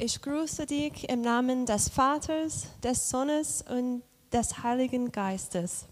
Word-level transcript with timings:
Ich 0.00 0.22
grüße 0.22 0.64
dich 0.64 1.08
im 1.08 1.22
Namen 1.22 1.66
des 1.66 1.88
Vaters, 1.88 2.68
des 2.84 3.10
Sohnes 3.10 3.64
und 3.68 4.04
des 4.32 4.62
Heiligen 4.62 5.10
Geistes. 5.10 5.86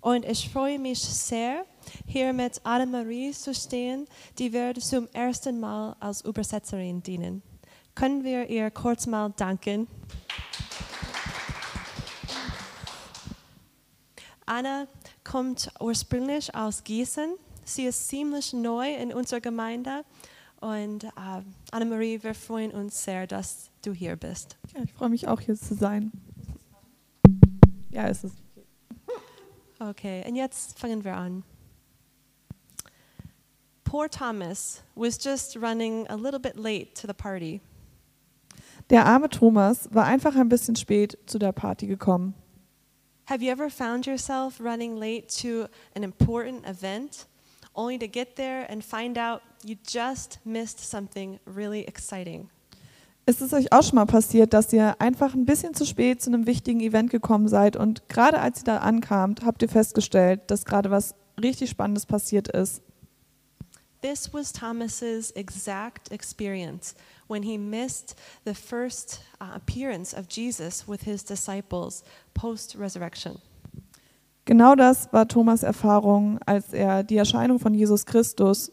Und 0.00 0.24
ich 0.24 0.50
freue 0.50 0.76
mich 0.80 0.98
sehr, 0.98 1.64
hier 2.04 2.32
mit 2.32 2.60
Annemarie 2.64 3.30
zu 3.30 3.54
stehen, 3.54 4.08
die 4.38 4.52
wird 4.52 4.82
zum 4.82 5.06
ersten 5.12 5.60
Mal 5.60 5.94
als 6.00 6.22
Übersetzerin 6.22 7.00
dienen. 7.00 7.44
Können 7.94 8.24
wir 8.24 8.50
ihr 8.50 8.72
kurz 8.72 9.06
mal 9.06 9.32
danken? 9.36 9.86
Anna 14.46 14.88
kommt 15.22 15.70
ursprünglich 15.78 16.52
aus 16.56 16.82
Gießen. 16.82 17.36
Sie 17.64 17.84
ist 17.84 18.08
ziemlich 18.08 18.52
neu 18.52 18.92
in 18.96 19.14
unserer 19.14 19.40
Gemeinde. 19.40 20.04
Und 20.64 21.04
äh, 21.04 21.10
Annemarie, 21.72 22.22
wir 22.22 22.34
freuen 22.34 22.70
uns 22.70 23.04
sehr, 23.04 23.26
dass 23.26 23.70
du 23.82 23.92
hier 23.92 24.16
bist. 24.16 24.56
Ja, 24.74 24.82
ich 24.82 24.94
freue 24.94 25.10
mich 25.10 25.28
auch 25.28 25.38
hier 25.38 25.56
zu 25.56 25.74
sein. 25.74 26.10
Ja, 27.90 28.06
ist 28.06 28.24
es. 28.24 28.32
Okay, 29.78 30.24
und 30.26 30.36
jetzt 30.36 30.78
fangen 30.78 31.04
wir 31.04 31.16
an. 31.16 31.42
Poor 33.84 34.08
Thomas 34.08 34.82
was 34.94 35.22
just 35.22 35.54
running 35.58 36.06
a 36.08 36.14
little 36.14 36.40
bit 36.40 36.56
late 36.56 36.94
to 36.94 37.06
the 37.06 37.12
party. 37.12 37.60
Der 38.88 39.04
arme 39.04 39.28
Thomas 39.28 39.92
war 39.92 40.06
einfach 40.06 40.34
ein 40.34 40.48
bisschen 40.48 40.76
spät 40.76 41.18
zu 41.26 41.38
der 41.38 41.52
Party 41.52 41.86
gekommen. 41.86 42.32
Have 43.28 43.44
you 43.44 43.50
ever 43.50 43.68
found 43.68 44.06
yourself 44.06 44.58
running 44.60 44.96
late 44.96 45.26
to 45.42 45.66
an 45.94 46.02
important 46.02 46.66
event 46.66 47.26
only 47.74 47.98
to 47.98 48.06
get 48.06 48.36
there 48.36 48.70
and 48.70 48.82
find 48.82 49.18
out 49.18 49.42
you 49.64 49.76
just 49.86 50.38
missed 50.44 50.80
something 50.80 51.38
really 51.46 51.82
exciting? 51.82 52.48
Ist 53.26 53.40
es 53.40 53.54
euch 53.54 53.72
auch 53.72 53.82
schon 53.82 53.94
mal 53.94 54.04
passiert, 54.04 54.52
dass 54.52 54.70
ihr 54.72 55.00
einfach 55.00 55.32
ein 55.32 55.46
bisschen 55.46 55.72
zu 55.72 55.86
spät 55.86 56.20
zu 56.20 56.28
einem 56.28 56.46
wichtigen 56.46 56.80
Event 56.80 57.10
gekommen 57.10 57.48
seid 57.48 57.74
und 57.74 58.06
gerade 58.08 58.38
als 58.38 58.60
ihr 58.60 58.64
da 58.64 58.76
ankamt, 58.78 59.44
habt 59.44 59.62
ihr 59.62 59.68
festgestellt, 59.68 60.42
dass 60.48 60.66
gerade 60.66 60.90
was 60.90 61.14
richtig 61.42 61.70
Spannendes 61.70 62.04
passiert 62.04 62.48
ist? 62.48 62.82
This 64.02 64.34
was 64.34 64.52
Thomas's 64.52 65.30
exact 65.30 66.12
experience 66.12 66.94
when 67.26 67.42
he 67.42 67.56
missed 67.56 68.14
the 68.44 68.52
first 68.52 69.22
uh, 69.40 69.54
appearance 69.54 70.14
of 70.14 70.26
Jesus 70.28 70.86
with 70.86 71.04
his 71.04 71.24
disciples 71.24 72.04
post 72.34 72.76
resurrection. 72.78 73.40
Genau 74.46 74.74
das 74.74 75.10
war 75.12 75.26
Thomas 75.26 75.62
Erfahrung, 75.62 76.38
als 76.44 76.72
er 76.72 77.02
die 77.02 77.16
Erscheinung 77.16 77.58
von 77.58 77.72
Jesus 77.72 78.04
Christus 78.04 78.72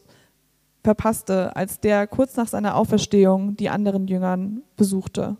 verpasste, 0.84 1.56
als 1.56 1.80
der 1.80 2.06
kurz 2.06 2.36
nach 2.36 2.48
seiner 2.48 2.76
Auferstehung 2.76 3.56
die 3.56 3.70
anderen 3.70 4.06
Jüngern 4.06 4.62
besuchte. 4.76 5.36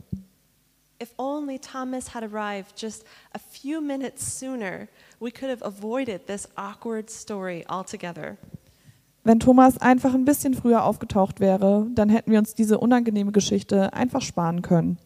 If 1.02 1.12
only 1.18 1.58
Thomas 1.58 2.14
had 2.14 2.22
arrived 2.22 2.80
just 2.80 3.04
a 3.34 3.38
few 3.38 3.80
minutes 3.80 4.38
sooner, 4.38 4.86
we 5.18 5.32
could 5.32 5.50
have 5.50 5.64
avoided 5.64 6.26
this 6.28 6.48
awkward 6.54 7.10
story 7.10 7.64
altogether. 7.68 8.36
Wenn 9.24 9.40
Thomas 9.40 9.78
einfach 9.78 10.14
ein 10.14 10.24
bisschen 10.24 10.54
früher 10.54 10.84
aufgetaucht 10.84 11.40
wäre, 11.40 11.88
dann 11.94 12.08
hätten 12.08 12.30
wir 12.30 12.38
uns 12.38 12.54
diese 12.54 12.78
unangenehme 12.78 13.32
Geschichte 13.32 13.92
einfach 13.92 14.20
sparen 14.20 14.62
können. 14.62 14.98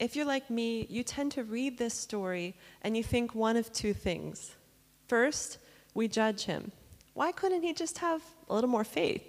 If 0.00 0.16
you're 0.16 0.24
like 0.24 0.48
me, 0.48 0.86
you 0.88 1.04
tend 1.04 1.32
to 1.32 1.42
read 1.44 1.76
this 1.76 1.92
story 1.92 2.54
and 2.82 2.96
you 2.96 3.02
think 3.02 3.34
one 3.34 3.58
of 3.58 3.70
two 3.70 3.92
things. 3.92 4.56
First, 5.08 5.58
we 5.94 6.08
judge 6.08 6.46
him. 6.46 6.72
Why 7.12 7.32
couldn't 7.32 7.62
he 7.62 7.74
just 7.74 7.98
have 7.98 8.22
a 8.48 8.54
little 8.54 8.70
more 8.70 8.84
faith? 8.84 9.22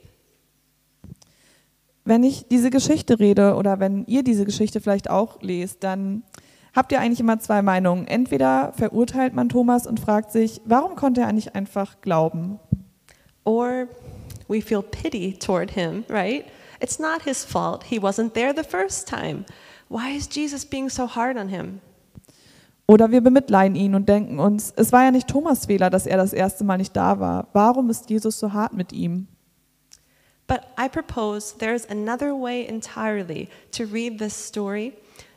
Wenn 2.06 2.24
ich 2.24 2.48
diese 2.48 2.70
Geschichte 2.70 3.20
rede 3.20 3.56
oder 3.56 3.82
wenn 3.82 4.06
ihr 4.06 4.24
diese 4.24 4.46
Geschichte 4.46 4.80
vielleicht 4.80 5.10
auch 5.10 5.42
lest, 5.42 5.84
dann 5.84 6.24
habt 6.74 6.94
ihr 6.94 7.02
eigentlich 7.02 7.20
immer 7.20 7.40
zwei 7.40 7.62
Meinungen. 7.62 8.08
Entweder 8.08 8.72
verurteilt 8.72 9.34
man 9.34 9.50
Thomas 9.50 9.86
und 9.86 10.00
fragt 10.00 10.32
sich, 10.32 10.62
warum 10.64 10.96
konnte 10.96 11.20
er 11.20 11.34
nicht 11.34 11.54
einfach 11.54 12.00
glauben? 12.00 12.60
Or 13.44 13.90
we 14.48 14.62
feel 14.62 14.82
pity 14.82 15.34
toward 15.38 15.72
him, 15.72 16.06
right? 16.08 16.46
It's 16.80 16.98
not 16.98 17.24
his 17.24 17.44
fault. 17.44 17.84
He 17.84 18.00
wasn't 18.00 18.34
there 18.34 18.54
the 18.56 18.64
first 18.64 19.08
time. 19.08 19.44
Why 19.92 20.16
is 20.16 20.30
Jesus 20.32 20.66
being 20.66 20.90
so 20.90 21.06
hard 21.06 21.36
on 21.36 21.50
him? 21.50 21.82
Oder 22.88 23.12
wir 23.12 23.20
bemitleiden 23.20 23.76
ihn 23.76 23.94
und 23.94 24.08
denken 24.08 24.40
uns, 24.40 24.72
es 24.78 24.94
war 24.94 25.04
ja 25.04 25.12
nicht 25.12 25.28
Thomas 25.28 25.66
Fehler, 25.66 25.90
dass 25.90 26.06
er 26.06 26.16
das 26.16 26.32
erste 26.32 26.64
Mal 26.64 26.78
nicht 26.78 26.96
da 26.96 27.20
war. 27.20 27.50
Warum 27.52 27.90
ist 27.90 28.10
Jesus 28.10 28.40
so 28.40 28.54
hart 28.54 28.72
mit 28.72 28.94
ihm? 28.94 29.28
But 30.48 30.62
I 30.82 30.88
propose 30.88 31.58
there's 31.58 31.86
another 31.90 32.32
way 32.32 32.66
entirely 32.66 33.50
to 33.74 33.84
read 33.84 34.18
this 34.18 34.34
story, 34.34 34.94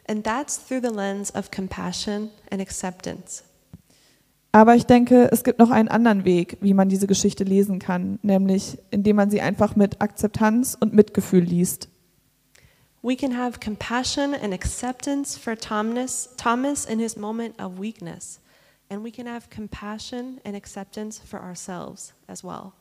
and 0.09 0.25
that's 0.25 0.57
through 0.57 0.83
the 0.89 0.95
lens 0.95 1.35
of 1.35 1.51
compassion 1.51 2.31
and 2.53 2.63
acceptance. 2.63 3.43
Aber 4.53 4.77
ich 4.77 4.87
denke, 4.87 5.33
es 5.33 5.43
gibt 5.43 5.59
noch 5.59 5.71
einen 5.71 5.89
anderen 5.89 6.25
Weg, 6.25 6.59
wie 6.61 6.75
man 6.75 6.89
diese 6.89 7.09
Geschichte 7.09 7.43
lesen 7.43 7.81
kann, 7.81 8.21
nämlich 8.23 8.79
indem 8.93 9.17
man 9.17 9.31
sie 9.31 9.41
einfach 9.41 9.75
mit 9.75 10.01
Akzeptanz 10.01 10.77
und 10.79 10.95
Mitgefühl 10.95 11.43
liest. 11.43 11.89
We 13.05 13.17
can 13.17 13.33
have 13.33 13.61
compassion 13.61 14.33
and 14.33 14.55
acceptance 14.55 15.37
for 15.37 15.55
Thomas, 15.55 16.31
Thomas 16.39 16.87
in 16.87 16.99
his 16.99 17.19
moment 17.19 17.61
of 17.61 17.79
weakness, 17.79 18.41
and 18.89 19.05
we 19.05 19.11
can 19.11 19.27
have 19.27 19.51
compassion 19.51 20.41
and 20.43 20.57
acceptance 20.57 21.21
for 21.23 21.39
ourselves 21.39 22.15
as 22.29 22.43
well. 22.43 22.73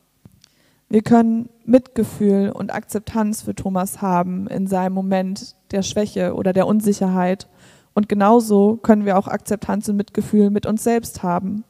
Wir 0.88 1.01
können 1.01 1.50
Mitgefühl 1.66 2.51
und 2.51 2.73
Akzeptanz 2.73 3.41
für 3.41 3.53
Thomas 3.53 4.01
haben 4.01 4.47
in 4.47 4.66
seinem 4.66 4.94
Moment 4.94 5.57
der 5.72 5.84
Schwäche 5.84 6.35
oder 6.35 6.53
der 6.53 6.67
Unsicherheit. 6.67 7.50
Und 7.94 8.07
genauso 8.07 8.78
können 8.78 9.03
wir 9.05 9.17
auch 9.17 9.28
Akzeptanz 9.28 9.90
und 9.90 9.97
Mitgefühl 9.97 10.51
mit 10.51 10.66
uns 10.66 10.85
selbst 10.85 11.22
haben. 11.22 11.66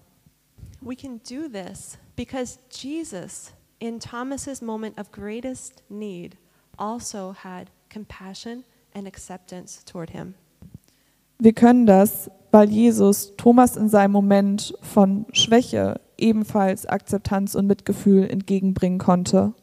We 0.79 0.95
can 0.95 1.19
do 1.27 1.49
this 1.51 1.97
because 2.15 2.59
Jesus, 2.69 3.51
in 3.79 3.99
Thomas's 3.99 4.61
moment 4.61 4.99
of 4.99 5.11
greatest 5.11 5.81
need, 5.89 6.37
also 6.77 7.33
had 7.43 7.71
compassion 7.93 8.63
and 8.93 9.07
acceptance 9.07 9.83
toward 9.85 10.09
him. 10.09 10.33
Wir 11.39 11.53
können 11.53 11.85
das, 11.85 12.31
weil 12.51 12.69
Jesus 12.69 13.33
Thomas 13.37 13.75
in 13.75 13.89
seinem 13.89 14.11
Moment 14.11 14.73
von 14.81 15.25
Schwäche 15.33 15.99
ebenfalls 16.17 16.85
Akzeptanz 16.85 17.55
und 17.55 17.67
Mitgefühl 17.67 18.29
entgegenbringen 18.29 18.99
konnte. 18.99 19.53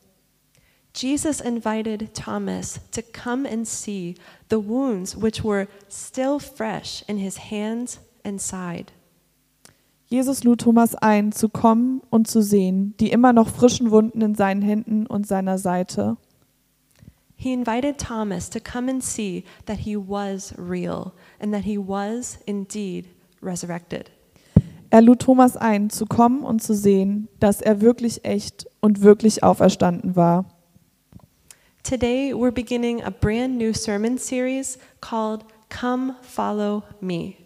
Jesus 0.94 1.40
invited 1.40 2.12
Thomas 2.14 2.80
to 2.90 3.00
come 3.00 3.48
and 3.48 3.66
see 3.66 4.16
the 4.50 4.56
wounds 4.56 5.16
which 5.16 5.44
were 5.44 5.69
still 5.88 6.38
fresh 6.40 7.04
in 7.06 7.16
his 7.16 7.38
hands 7.50 8.00
and 8.24 8.40
side. 8.40 8.92
Jesus 10.06 10.42
lud 10.42 10.60
Thomas 10.60 10.96
ein, 10.96 11.30
zu 11.30 11.48
kommen 11.48 12.02
und 12.10 12.26
zu 12.26 12.42
sehen, 12.42 12.94
die 12.98 13.12
immer 13.12 13.32
noch 13.32 13.48
frischen 13.48 13.92
Wunden 13.92 14.20
in 14.20 14.34
seinen 14.34 14.62
Händen 14.62 15.06
und 15.06 15.28
seiner 15.28 15.56
Seite. 15.58 16.16
He 17.42 17.54
invited 17.54 17.96
Thomas 17.96 18.50
to 18.50 18.60
come 18.60 18.90
and 18.90 19.02
see 19.02 19.44
that 19.64 19.78
he 19.78 19.96
was 19.96 20.52
real 20.58 21.14
and 21.40 21.54
that 21.54 21.64
he 21.64 21.78
was 21.78 22.38
indeed 22.46 23.08
resurrected. 23.40 24.10
Er 24.90 25.00
lud 25.00 25.20
Thomas 25.20 25.56
ein, 25.56 25.88
zu 25.88 26.04
kommen 26.04 26.42
und 26.42 26.62
zu 26.62 26.74
sehen, 26.74 27.28
dass 27.38 27.62
er 27.62 27.80
wirklich 27.80 28.26
echt 28.26 28.66
und 28.82 29.00
wirklich 29.00 29.42
auferstanden 29.42 30.16
war. 30.16 30.44
Today, 31.82 32.34
we're 32.34 32.52
beginning 32.52 33.02
a 33.02 33.10
brand 33.10 33.56
new 33.56 33.72
sermon 33.72 34.18
series 34.18 34.78
called 35.00 35.42
Come 35.70 36.16
Follow 36.20 36.82
Me. 37.00 37.36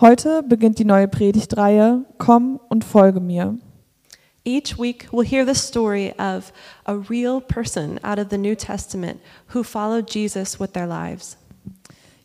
Heute 0.00 0.42
beginnt 0.42 0.80
die 0.80 0.84
neue 0.84 1.06
Predigtreihe 1.06 2.04
Komm 2.18 2.58
und 2.68 2.82
folge 2.82 3.20
mir. 3.20 3.56
Each 4.44 4.76
week, 4.76 5.06
we'll 5.12 5.24
hear 5.24 5.44
the 5.44 5.54
story 5.54 6.12
of 6.18 6.52
a 6.84 6.96
real 6.96 7.40
person 7.40 8.00
out 8.02 8.18
of 8.18 8.28
the 8.28 8.38
New 8.38 8.56
Testament 8.56 9.20
who 9.48 9.62
followed 9.62 10.08
Jesus 10.08 10.58
with 10.58 10.72
their 10.72 10.86
lives. 10.86 11.36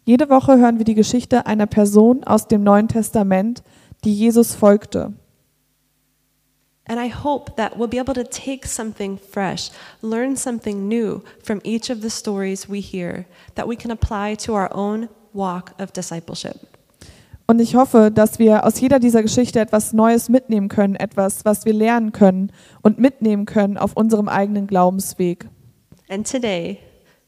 Jede 0.05 0.29
Woche 0.29 0.57
hören 0.57 0.77
wir 0.77 0.85
die 0.85 0.95
Geschichte 0.95 1.45
einer 1.45 1.67
Person 1.67 2.23
aus 2.23 2.47
dem 2.47 2.63
Neuen 2.63 2.87
Testament, 2.87 3.61
die 4.03 4.13
Jesus 4.13 4.55
folgte. 4.55 5.13
And 6.87 6.99
I 6.99 7.09
hope 7.09 7.57
that 7.57 7.77
we'll 7.77 7.89
be 7.89 7.97
able 7.99 8.13
to 8.13 8.23
take 8.23 8.65
something 8.65 9.17
fresh, 9.17 9.69
learn 10.01 10.37
something 10.37 10.87
new 10.87 11.21
from 11.43 11.59
each 11.65 11.89
of 11.89 12.01
the 12.01 12.09
stories 12.09 12.69
we 12.69 12.79
hear 12.79 13.25
that 13.55 13.67
we 13.67 13.75
can 13.75 13.91
apply 13.91 14.35
to 14.35 14.55
our 14.55 14.69
own 14.73 15.09
walk 15.33 15.73
of 15.77 15.91
discipleship. 15.91 16.76
Und 17.49 17.61
ich 17.61 17.75
hoffe, 17.75 18.11
dass 18.13 18.39
wir 18.39 18.65
aus 18.65 18.77
jeder 18.81 18.99
dieser 18.99 19.21
Geschichte 19.21 19.61
etwas 19.61 19.93
Neues 19.93 20.27
mitnehmen 20.27 20.67
können, 20.67 20.95
etwas, 20.95 21.45
was 21.45 21.63
wir 21.63 21.71
lernen 21.71 22.11
können 22.11 22.51
und 22.81 22.99
mitnehmen 22.99 23.45
können 23.45 23.77
auf 23.77 23.95
unserem 23.95 24.27
eigenen 24.27 24.67
Glaubensweg. 24.67 25.47
And 26.09 26.29
today, 26.29 26.79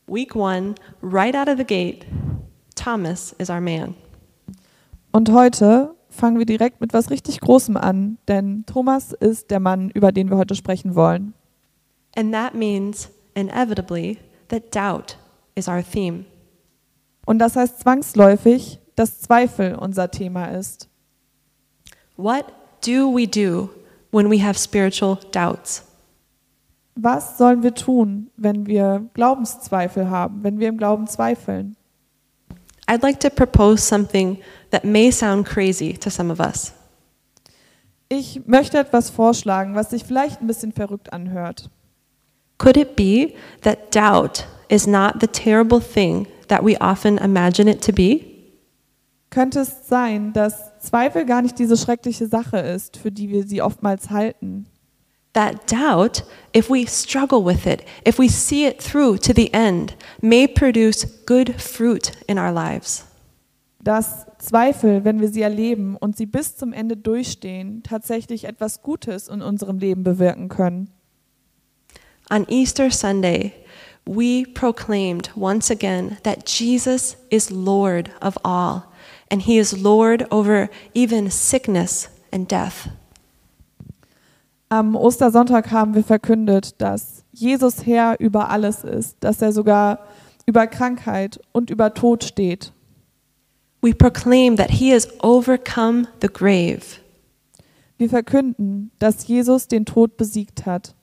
week 0.08 0.36
one, 0.36 0.76
right 1.02 1.34
out 1.36 1.48
of 1.48 1.58
the 1.58 1.64
gate, 1.64 2.06
Thomas 2.76 3.34
is 3.38 3.50
our 3.50 3.62
man. 3.62 3.96
Und 5.14 5.32
heute 5.32 5.96
fangen 6.10 6.38
wir 6.38 6.46
direkt 6.46 6.82
mit 6.82 6.92
was 6.92 7.10
richtig 7.12 7.40
Großem 7.40 7.78
an, 7.78 8.18
denn 8.28 8.66
Thomas 8.66 9.14
ist 9.14 9.50
der 9.52 9.62
Mann, 9.62 9.90
über 9.90 10.12
den 10.12 10.30
wir 10.30 10.36
heute 10.36 10.56
sprechen 10.56 10.96
wollen. 10.96 11.34
And 12.18 12.34
that 12.34 12.54
means, 12.54 13.10
inevitably, 13.36 14.18
that 14.50 14.76
doubt 14.76 15.18
is 15.56 15.70
our 15.70 15.82
theme. 15.82 16.26
Und 17.26 17.40
das 17.40 17.56
heißt 17.56 17.80
zwangsläufig, 17.80 18.80
dass 19.00 19.22
Zweifel 19.22 19.76
unser 19.76 20.12
Thema 20.12 20.48
ist. 20.48 20.90
What 22.18 22.48
do 22.86 23.16
we 23.16 23.26
do 23.26 23.70
when 24.12 24.30
we 24.30 24.44
have 24.44 24.60
spiritual 24.60 25.18
doubts? 25.32 25.86
Was 26.96 27.38
sollen 27.38 27.64
wir 27.64 27.74
tun, 27.74 28.30
wenn 28.36 28.66
wir 28.66 29.06
Glaubenszweifel 29.14 30.10
haben, 30.10 30.44
wenn 30.44 30.60
wir 30.60 30.68
im 30.68 30.78
Glauben 30.78 31.08
zweifeln? 31.08 31.78
I'd 32.90 33.02
like 33.02 33.22
to 33.22 33.30
propose 33.30 33.82
something 33.82 34.40
that 34.72 34.84
may 34.84 35.12
sound 35.12 35.48
crazy 35.48 35.94
to 35.94 36.10
some 36.10 36.30
of 36.30 36.42
us. 36.42 36.74
Ich 38.10 38.42
möchte 38.48 38.80
etwas 38.80 39.10
vorschlagen, 39.12 39.76
was 39.76 39.92
sich 39.92 40.04
vielleicht 40.04 40.42
ein 40.42 40.48
bisschen 40.48 40.74
verrückt 40.74 41.14
anhört. 41.14 41.70
Could 42.58 42.76
it 42.76 42.98
be 42.98 43.36
that 43.62 43.96
doubt 43.96 44.46
is 44.68 44.86
not 44.86 45.22
the 45.22 45.28
terrible 45.28 45.80
thing 45.80 46.28
that 46.50 46.66
we 46.66 46.76
often 46.82 47.18
imagine 47.18 47.72
it 47.72 47.82
to 47.86 47.94
be? 47.94 48.39
Könnte 49.30 49.60
es 49.60 49.88
sein, 49.88 50.34
dass 50.34 50.80
Zweifel 50.80 51.26
gar 51.26 51.42
nicht 51.42 51.60
diese 51.60 51.78
schreckliche 51.78 52.28
Sache 52.28 52.58
ist, 52.58 52.98
für 52.98 53.12
die 53.12 53.30
wir 53.30 53.44
sie 53.44 53.62
oftmals 53.62 54.10
halten? 54.10 54.66
That 55.34 55.72
doubt, 55.72 56.26
if 56.56 56.70
we 56.70 56.88
struggle 56.88 57.46
with 57.46 57.68
it, 57.68 57.84
if 58.08 58.18
we 58.18 58.28
see 58.28 58.66
it 58.66 58.82
through 58.82 59.20
to 59.20 59.34
the 59.36 59.54
end, 59.54 59.96
may 60.22 60.48
produce 60.48 61.08
good 61.28 61.62
fruit 61.62 62.14
in 62.28 62.40
our 62.40 62.52
lives. 62.52 63.06
Dass 63.84 64.26
Zweifel, 64.40 65.06
wenn 65.06 65.20
wir 65.20 65.30
sie 65.30 65.42
erleben 65.42 65.96
und 65.96 66.18
sie 66.18 66.26
bis 66.26 66.58
zum 66.58 66.74
Ende 66.74 66.98
durchstehen, 66.98 67.84
tatsächlich 67.84 68.46
etwas 68.46 68.82
Gutes 68.82 69.28
in 69.28 69.42
unserem 69.42 69.78
Leben 69.78 70.04
bewirken 70.04 70.50
können. 70.50 70.90
On 72.32 72.46
Easter 72.50 72.90
Sunday, 72.90 73.54
we 74.06 74.46
proclaimed 74.54 75.32
once 75.36 75.70
again 75.70 76.18
that 76.24 76.50
Jesus 76.50 77.18
is 77.30 77.50
Lord 77.52 78.10
of 78.22 78.38
all, 78.44 78.84
and 79.30 79.42
he 79.42 79.58
is 79.58 79.78
Lord 79.78 80.26
over 80.32 80.70
even 80.94 81.30
sickness 81.30 82.10
and 82.32 82.48
death. 82.48 82.90
Am 84.70 84.96
Ostersonntag 84.96 85.72
haben 85.72 85.96
wir 85.96 86.04
verkündet, 86.04 86.80
dass 86.80 87.24
Jesus 87.32 87.86
Herr 87.86 88.20
über 88.20 88.50
alles 88.50 88.84
ist, 88.84 89.18
dass 89.20 89.42
er 89.42 89.52
sogar 89.52 90.00
über 90.46 90.68
Krankheit 90.68 91.40
und 91.52 91.70
über 91.70 91.94
Tod 91.94 92.24
steht. 92.24 92.72
We 93.82 93.94
proclaim 93.94 94.58
that 94.58 94.72
he 94.72 94.94
has 94.94 95.08
overcome 95.22 96.08
the 96.22 96.28
grave. 96.28 97.00
Wir 97.98 98.10
verkünden, 98.10 98.92
dass 99.00 99.28
Jesus 99.28 99.68
den 99.68 99.86
Tod 99.86 100.18
besiegt 100.18 100.66
hat. 100.66 100.96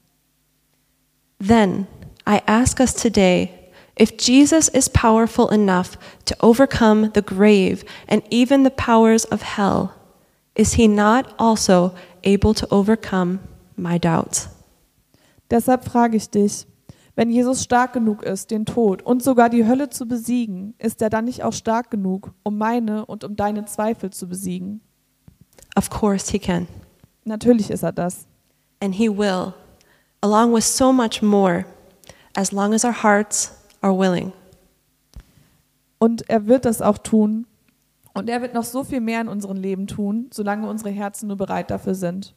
Then 1.39 1.87
I 2.29 2.41
ask 2.47 2.81
us 2.81 2.95
today 2.95 3.51
if 3.97 4.17
Jesus 4.17 4.69
is 4.69 4.89
powerful 4.89 5.49
enough 5.49 5.97
to 6.27 6.37
overcome 6.41 7.11
the 7.15 7.23
grave 7.23 7.85
and 8.09 8.23
even 8.31 8.63
the 8.63 8.71
powers 8.71 9.25
of 9.25 9.43
hell, 9.43 9.95
is 10.55 10.75
he 10.75 10.87
not 10.87 11.35
also 11.39 11.95
able 12.23 12.55
to 12.55 12.67
overcome 12.71 13.41
my 13.77 13.99
doubts? 13.99 14.49
Deshalb 15.51 15.85
frage 15.85 16.17
ich 16.17 16.29
dich, 16.31 16.67
wenn 17.15 17.31
Jesus 17.31 17.63
stark 17.63 17.95
genug 17.95 18.23
ist, 18.23 18.51
den 18.51 18.67
Tod 18.67 19.01
und 19.03 19.23
sogar 19.23 19.49
die 19.49 19.67
Hölle 19.67 19.89
zu 19.89 20.07
besiegen, 20.07 20.75
ist 20.79 21.01
er 21.01 21.09
dann 21.09 21.25
nicht 21.25 21.43
auch 21.43 21.53
stark 21.53 21.91
genug, 21.91 22.33
um 22.43 22.59
meine 22.59 23.07
und 23.07 23.25
um 23.25 23.37
deine 23.37 23.65
Zweifel 23.65 24.11
zu 24.11 24.29
besiegen? 24.29 24.83
Of 25.77 25.89
course 25.89 26.31
he 26.31 26.39
can. 26.39 26.67
Natürlich 27.25 27.71
ist 27.71 27.83
er 27.83 27.93
das. 27.93 28.27
And 28.81 28.95
he 28.95 29.09
will, 29.09 29.55
along 30.21 30.55
with 30.55 30.65
so 30.67 30.93
much 30.93 31.23
more, 31.23 31.65
as 32.35 32.53
long 32.53 32.75
as 32.75 32.85
our 32.85 33.03
hearts 33.03 33.53
are 33.87 33.97
willing. 33.97 34.33
Und 35.99 36.29
er 36.29 36.47
wird 36.47 36.65
das 36.65 36.83
auch 36.83 36.99
tun. 36.99 37.47
Und 38.13 38.29
er 38.29 38.43
wird 38.43 38.55
noch 38.55 38.65
so 38.65 38.83
viel 38.83 39.01
mehr 39.01 39.21
in 39.21 39.29
unserem 39.29 39.57
Leben 39.57 39.87
tun, 39.87 40.29
solange 40.33 40.69
unsere 40.69 40.91
Herzen 40.91 41.29
nur 41.29 41.37
bereit 41.37 41.71
dafür 41.71 41.95
sind. 41.95 42.35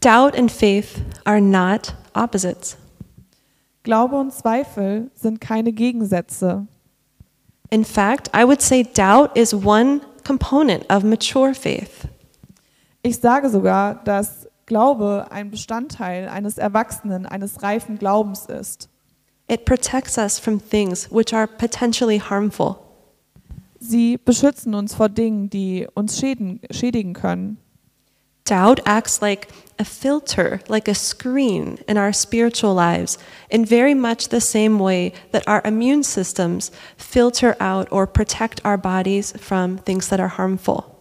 Doubt 0.00 0.36
and 0.36 0.50
faith 0.50 1.00
are 1.24 1.40
not 1.40 1.94
opposites. 2.14 2.76
Glaube 3.82 4.16
und 4.16 4.32
Zweifel 4.32 5.10
sind 5.14 5.40
keine 5.40 5.72
Gegensätze. 5.72 6.66
In 7.70 7.84
fact, 7.84 8.30
I 8.36 8.44
would 8.44 8.60
say 8.60 8.82
doubt 8.82 9.36
is 9.36 9.54
one 9.54 10.00
component 10.24 10.90
of 10.92 11.04
mature 11.04 11.54
faith. 11.54 12.08
Ich 13.02 13.18
sage 13.18 13.48
sogar, 13.48 14.02
dass 14.04 14.48
Glaube 14.66 15.28
ein 15.30 15.50
Bestandteil 15.50 16.28
eines 16.28 16.58
erwachsenen, 16.58 17.24
eines 17.24 17.62
reifen 17.62 17.98
Glaubens 17.98 18.46
ist. 18.46 18.90
It 19.48 19.64
protects 19.64 20.18
us 20.18 20.38
from 20.38 20.60
things 20.60 21.10
which 21.10 21.32
are 21.32 21.46
potentially 21.46 22.18
harmful. 22.18 22.84
Sie 23.80 24.18
beschützen 24.18 24.74
uns 24.74 24.94
vor 24.94 25.08
Dingen, 25.08 25.48
die 25.48 25.86
uns 25.94 26.18
schäden, 26.18 26.60
schädigen 26.70 27.14
können. 27.14 27.58
Doubt 28.44 28.80
acts 28.86 29.20
like 29.20 29.48
a 29.78 29.84
filter, 29.84 30.60
like 30.68 30.88
a 30.88 30.94
screen 30.94 31.78
in 31.86 31.98
our 31.98 32.12
spiritual 32.12 32.74
lives, 32.74 33.18
in 33.50 33.64
very 33.64 33.94
much 33.94 34.28
the 34.28 34.40
same 34.40 34.78
way 34.78 35.12
that 35.32 35.46
our 35.46 35.60
immune 35.64 36.02
systems 36.02 36.70
filter 36.96 37.56
out 37.60 37.88
or 37.90 38.06
protect 38.06 38.60
our 38.64 38.78
bodies 38.78 39.34
from 39.38 39.76
things 39.76 40.08
that 40.08 40.18
are 40.18 40.28
harmful. 40.38 40.96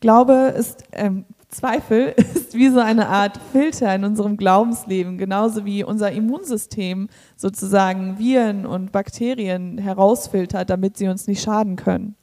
Glaube 0.00 0.52
ist, 0.56 0.84
ähm, 0.92 1.24
Zweifel 1.54 2.08
ist 2.34 2.54
wie 2.54 2.68
so 2.68 2.80
eine 2.80 3.08
Art 3.08 3.38
Filter 3.52 3.94
in 3.94 4.04
unserem 4.04 4.36
Glaubensleben, 4.36 5.18
genauso 5.18 5.64
wie 5.64 5.84
unser 5.84 6.10
Immunsystem 6.10 7.08
sozusagen 7.36 8.18
Viren 8.18 8.66
und 8.66 8.90
Bakterien 8.90 9.78
herausfiltert, 9.78 10.68
damit 10.68 10.96
sie 10.96 11.08
uns 11.08 11.26
nicht 11.26 11.42
schaden 11.42 11.76
können. 11.76 12.16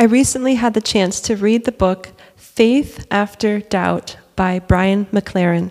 I 0.00 0.04
recently 0.04 0.56
had 0.56 0.74
the 0.74 0.82
chance 0.82 1.22
to 1.22 1.42
read 1.42 1.64
the 1.64 1.70
book 1.70 2.08
Faith 2.36 3.06
After 3.10 3.60
Doubt 3.60 4.18
by 4.34 4.60
Brian 4.60 5.06
McLaren. 5.12 5.70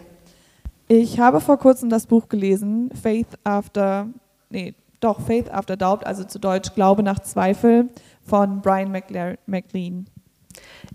Ich 0.88 1.20
habe 1.20 1.42
vor 1.42 1.58
kurzem 1.58 1.90
das 1.90 2.08
Buch 2.08 2.30
gelesen, 2.30 2.90
Faith 3.00 3.28
After, 3.44 4.08
nee, 4.50 4.74
doch, 5.00 5.20
Faith 5.20 5.52
After 5.52 5.76
Doubt, 5.76 6.06
also 6.06 6.24
zu 6.24 6.40
Deutsch 6.40 6.74
Glaube 6.74 7.04
nach 7.04 7.20
Zweifel 7.20 7.90
von 8.24 8.62
Brian 8.62 8.92
McLaren, 8.92 9.38
McLean. 9.46 10.08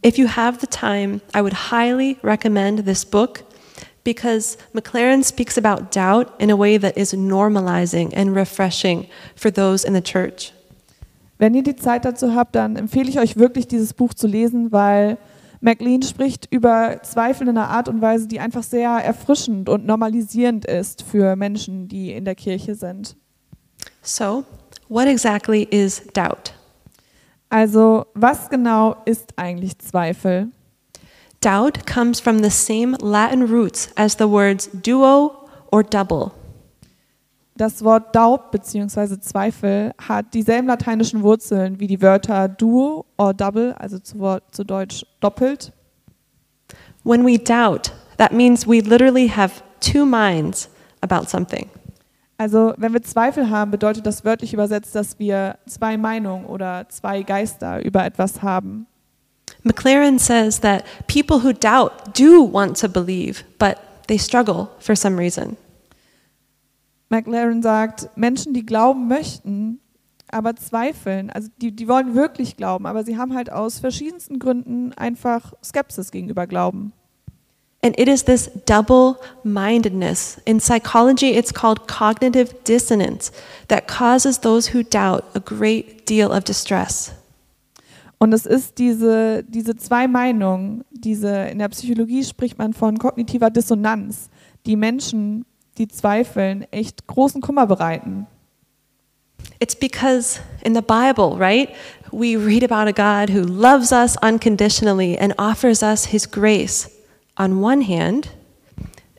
If 0.03 0.19
you 0.19 0.27
have 0.29 0.59
the 0.59 0.67
time, 0.67 1.21
I 1.35 1.43
would 1.43 1.71
highly 1.71 2.19
recommend 2.23 2.85
this 2.85 3.05
book 3.05 3.43
because 4.05 4.57
McLaren 4.75 5.25
speaks 5.25 5.59
about 5.59 5.93
doubt 5.93 6.33
in 6.39 6.51
a 6.51 6.57
way 6.57 6.79
that 6.79 6.97
is 6.97 7.13
normalizing 7.13 8.13
and 8.15 8.35
refreshing 8.35 9.09
for 9.37 9.51
those 9.51 9.85
in 9.85 9.95
the 9.95 10.01
church. 10.01 10.53
Wenn 11.39 11.55
ihr 11.55 11.63
die 11.63 11.77
Zeit 11.77 12.05
dazu 12.05 12.35
habt, 12.35 12.55
dann 12.55 12.77
empfehle 12.77 13.09
ich 13.09 13.19
euch 13.19 13.37
wirklich, 13.37 13.67
dieses 13.67 13.95
Buch 13.95 14.13
zu 14.13 14.27
lesen, 14.27 14.73
weil 14.73 15.17
McLean 15.61 16.03
spricht 16.03 16.47
über 16.51 17.03
Zweifel 17.03 17.49
in 17.49 17.57
einer 17.57 17.69
Art 17.69 17.89
und 17.89 18.01
Weise, 18.01 18.27
die 18.27 18.41
einfach 18.41 18.63
sehr 18.63 18.91
erfrischend 18.91 19.69
und 19.69 19.87
normalisierend 19.87 20.65
ist 20.65 21.03
für 21.03 21.37
Menschen, 21.37 21.89
die 21.89 22.13
in 22.13 22.25
der 22.25 22.35
Kirche 22.35 22.75
sind. 22.75 23.17
So, 24.03 24.45
what 24.89 25.07
exactly 25.07 25.63
is 25.71 26.03
doubt? 26.15 26.55
Also, 27.51 28.07
was 28.15 28.49
genau 28.49 28.97
ist 29.05 29.35
eigentlich 29.37 29.77
Zweifel? 29.79 30.49
Doubt 31.41 31.85
comes 31.85 32.21
from 32.21 32.45
the 32.45 32.51
same 32.51 32.97
Latin 33.01 33.43
roots 33.43 33.91
as 33.97 34.17
the 34.17 34.29
words 34.29 34.71
duo 34.73 35.49
or 35.73 35.83
double. 35.83 36.31
Das 37.57 37.83
Wort 37.85 38.15
Doubt 38.15 38.53
bzw. 38.53 39.19
Zweifel 39.21 39.93
hat 39.99 40.33
dieselben 40.33 40.69
lateinischen 40.69 41.23
Wurzeln 41.23 41.81
wie 41.81 41.87
die 41.87 42.01
Wörter 42.01 42.49
duo 42.49 43.05
or 43.19 43.35
double, 43.35 43.75
also 43.79 43.99
zu, 43.99 44.19
Wort, 44.19 44.45
zu 44.53 44.65
Deutsch 44.65 45.05
doppelt. 45.21 45.73
When 47.05 47.27
we 47.27 47.37
doubt, 47.37 47.93
that 48.17 48.33
means 48.33 48.67
we 48.67 48.81
literally 48.81 49.29
have 49.29 49.63
two 49.81 50.07
minds 50.07 50.71
about 51.03 51.29
something. 51.29 51.69
Also, 52.41 52.73
wenn 52.79 52.95
wir 52.95 53.03
Zweifel 53.03 53.51
haben, 53.51 53.71
bedeutet 53.71 54.07
das 54.07 54.25
wörtlich 54.25 54.55
übersetzt, 54.55 54.95
dass 54.95 55.19
wir 55.19 55.59
zwei 55.67 55.99
Meinungen 55.99 56.47
oder 56.47 56.89
zwei 56.89 57.23
Geister 57.23 57.85
über 57.85 58.03
etwas 58.03 58.41
haben. 58.41 58.87
McLaren 59.63 60.19
says 60.19 60.59
that 60.61 60.85
people 61.07 61.45
who 61.45 61.53
doubt 61.53 62.19
do 62.19 62.51
want 62.51 62.81
to 62.81 62.89
believe, 62.89 63.45
but 63.59 63.77
they 64.09 64.19
struggle 64.19 64.69
for 64.79 64.97
some 64.97 65.19
reason. 65.19 65.59
McLaren 67.11 67.61
sagt, 67.61 68.09
Menschen, 68.17 68.55
die 68.55 68.65
glauben 68.65 69.07
möchten, 69.07 69.79
aber 70.31 70.57
zweifeln, 70.57 71.29
also 71.29 71.51
die, 71.61 71.77
die 71.77 71.89
wollen 71.89 72.15
wirklich 72.15 72.57
glauben, 72.57 72.87
aber 72.87 73.05
sie 73.05 73.19
haben 73.19 73.35
halt 73.35 73.53
aus 73.53 73.81
verschiedensten 73.81 74.39
Gründen 74.39 74.95
einfach 74.95 75.53
Skepsis 75.63 76.11
gegenüber 76.11 76.47
Glauben. 76.47 76.95
And 77.83 77.95
it 77.99 78.09
is 78.09 78.25
this 78.25 78.51
double 78.67 79.23
mindedness. 79.43 80.39
In 80.45 80.61
psychology, 80.61 81.31
it's 81.31 81.51
called 81.51 81.89
cognitive 81.89 82.63
dissonance 82.63 83.33
that 83.69 83.89
causes 83.89 84.39
those 84.39 84.69
who 84.69 84.83
doubt 84.83 85.25
a 85.35 85.41
great 85.41 86.07
deal 86.07 86.31
of 86.31 86.45
distress. 86.45 87.13
Und 88.19 88.35
es 88.35 88.45
ist 88.45 88.77
diese, 88.77 89.43
diese 89.45 89.77
zwei 89.77 90.07
Meinungen, 90.07 90.85
diese, 90.91 91.49
in 91.49 91.59
der 91.59 91.71
Psychologie 91.71 92.23
spricht 92.23 92.59
man 92.59 92.75
von 92.75 92.99
kognitiver 92.99 93.49
Dissonanz, 93.49 94.29
die 94.67 94.77
Menschen, 94.77 95.47
die 95.79 95.89
zweifeln, 95.89 96.67
echt 96.71 97.07
großen 97.07 97.41
Kummer 97.41 97.67
bereiten. 97.67 98.27
It's 99.59 99.75
because 99.75 100.39
in 100.63 100.75
the 100.75 100.83
Bible, 100.83 101.39
right, 101.39 101.71
we 102.13 102.37
read 102.37 102.63
about 102.63 102.87
a 102.87 102.93
God 102.93 103.31
who 103.31 103.41
loves 103.41 103.91
us 103.91 104.19
unconditionally 104.23 105.17
and 105.19 105.33
offers 105.39 105.83
us 105.83 106.05
his 106.05 106.31
grace 106.31 106.91
on 107.41 107.63
one 107.63 107.81
hand. 107.81 108.29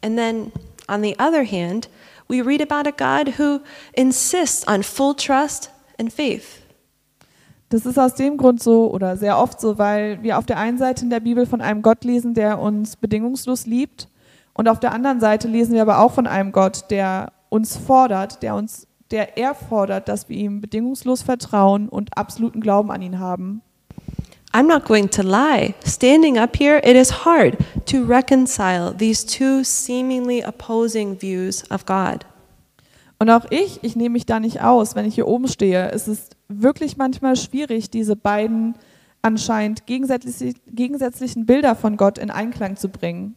And 0.03 0.17
then 0.17 0.51
on 0.87 1.01
the 1.01 1.15
other 1.17 1.43
hand, 1.43 1.87
we 2.27 2.41
read 2.41 2.61
about 2.61 2.87
a 2.87 2.91
God 2.91 3.39
who 3.39 3.61
insists 3.93 4.67
on 4.67 4.83
full 4.83 5.15
trust 5.15 5.71
and 5.97 6.13
faith. 6.13 6.59
Das 7.69 7.85
ist 7.85 7.97
aus 7.97 8.15
dem 8.15 8.37
Grund 8.37 8.61
so 8.61 8.91
oder 8.91 9.15
sehr 9.15 9.37
oft 9.37 9.61
so, 9.61 9.77
weil 9.77 10.21
wir 10.21 10.37
auf 10.37 10.45
der 10.45 10.57
einen 10.57 10.77
Seite 10.77 11.03
in 11.03 11.09
der 11.09 11.21
Bibel 11.21 11.45
von 11.45 11.61
einem 11.61 11.81
Gott 11.81 12.03
lesen, 12.03 12.33
der 12.33 12.59
uns 12.59 12.97
bedingungslos 12.97 13.65
liebt 13.65 14.09
und 14.53 14.67
auf 14.67 14.79
der 14.79 14.91
anderen 14.91 15.21
Seite 15.21 15.47
lesen 15.47 15.73
wir 15.73 15.81
aber 15.81 15.99
auch 15.99 16.11
von 16.11 16.27
einem 16.27 16.51
Gott, 16.51 16.91
der 16.91 17.31
uns 17.49 17.77
fordert, 17.77 18.43
der 18.43 18.55
uns 18.55 18.87
der 19.09 19.37
er 19.37 19.53
fordert, 19.53 20.07
dass 20.07 20.29
wir 20.29 20.37
ihm 20.37 20.61
bedingungslos 20.61 21.21
vertrauen 21.21 21.89
und 21.89 22.17
absoluten 22.17 22.61
Glauben 22.61 22.91
an 22.91 23.01
ihn 23.01 23.19
haben. 23.19 23.61
I'm 24.53 24.67
not 24.67 24.85
going 24.85 25.09
to 25.09 25.23
lie. 25.23 25.75
Standing 25.85 26.37
up 26.37 26.57
here, 26.57 26.81
it 26.83 26.95
is 26.95 27.23
hard 27.23 27.57
to 27.85 28.03
reconcile 28.03 28.93
these 28.93 29.23
two 29.23 29.63
seemingly 29.63 30.41
opposing 30.41 31.17
views 31.17 31.63
of 31.71 31.85
God. 31.85 32.25
Und 33.17 33.29
auch 33.29 33.45
ich, 33.49 33.79
ich 33.83 33.95
nehme 33.95 34.13
mich 34.13 34.25
da 34.25 34.39
nicht 34.39 34.61
aus, 34.61 34.95
wenn 34.95 35.05
ich 35.05 35.15
hier 35.15 35.27
oben 35.27 35.47
stehe. 35.47 35.91
Es 35.91 36.07
ist 36.07 36.35
wirklich 36.49 36.97
manchmal 36.97 37.35
schwierig, 37.35 37.89
diese 37.89 38.15
beiden 38.15 38.75
anscheinend 39.21 39.85
gegensätzlichen 39.85 41.45
Bilder 41.45 41.75
von 41.75 41.97
Gott 41.97 42.17
in 42.17 42.31
Einklang 42.31 42.75
zu 42.77 42.89
bringen. 42.89 43.35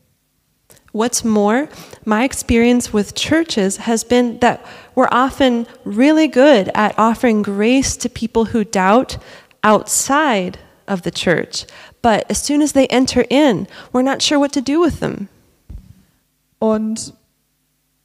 What's 0.93 1.23
more, 1.23 1.69
my 2.05 2.25
experience 2.25 2.95
with 2.95 3.15
churches 3.15 3.87
has 3.87 4.05
been 4.05 4.41
that 4.41 4.61
we're 4.95 5.11
often 5.11 5.67
really 5.85 6.29
good 6.29 6.71
at 6.75 6.99
offering 6.99 7.43
grace 7.43 7.99
to 7.99 8.09
people 8.09 8.55
who 8.55 8.65
doubt 8.65 9.19
outside 9.63 10.59
of 10.87 11.03
the 11.05 11.11
church. 11.11 11.67
But 12.03 12.31
as 12.31 12.45
soon 12.45 12.63
as 12.63 12.73
they 12.73 12.87
enter 12.89 13.25
in, 13.29 13.67
we're 13.93 14.03
not 14.03 14.23
sure 14.23 14.39
what 14.39 14.53
to 14.53 14.61
do 14.61 14.81
with 14.81 15.01
them. 15.01 15.29
Und 16.59 17.15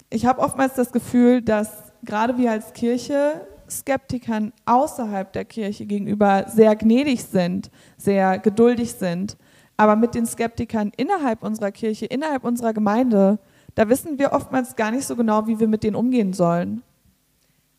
ich 0.10 0.26
habe 0.26 0.42
oftmals 0.42 0.74
das 0.74 0.92
Gefühl, 0.92 1.42
dass 1.42 1.70
gerade 2.04 2.38
wir 2.38 2.52
als 2.52 2.74
Kirche 2.74 3.46
Skeptikern 3.70 4.52
außerhalb 4.66 5.32
der 5.32 5.46
Kirche 5.46 5.86
gegenüber 5.86 6.46
sehr 6.48 6.76
gnädig 6.76 7.24
sind, 7.24 7.70
sehr 7.98 8.40
geduldig 8.40 8.94
sind. 8.94 9.38
Aber 9.78 9.96
mit 9.96 10.16
den 10.16 10.26
Skeptikern 10.26 10.92
innerhalb 10.98 11.44
unserer 11.44 11.72
Kirche, 11.72 12.06
innerhalb 12.06 12.44
unserer 12.44 12.74
Gemeinde, 12.74 13.40
da 13.76 13.88
wissen 13.88 14.20
wir 14.20 14.34
oftmals 14.34 14.76
gar 14.76 14.92
nicht 14.92 15.06
so 15.06 15.16
genau, 15.16 15.48
wie 15.48 15.60
wir 15.60 15.68
mit 15.68 15.84
denen 15.84 15.96
umgehen 15.96 16.34
sollen. 16.34 16.84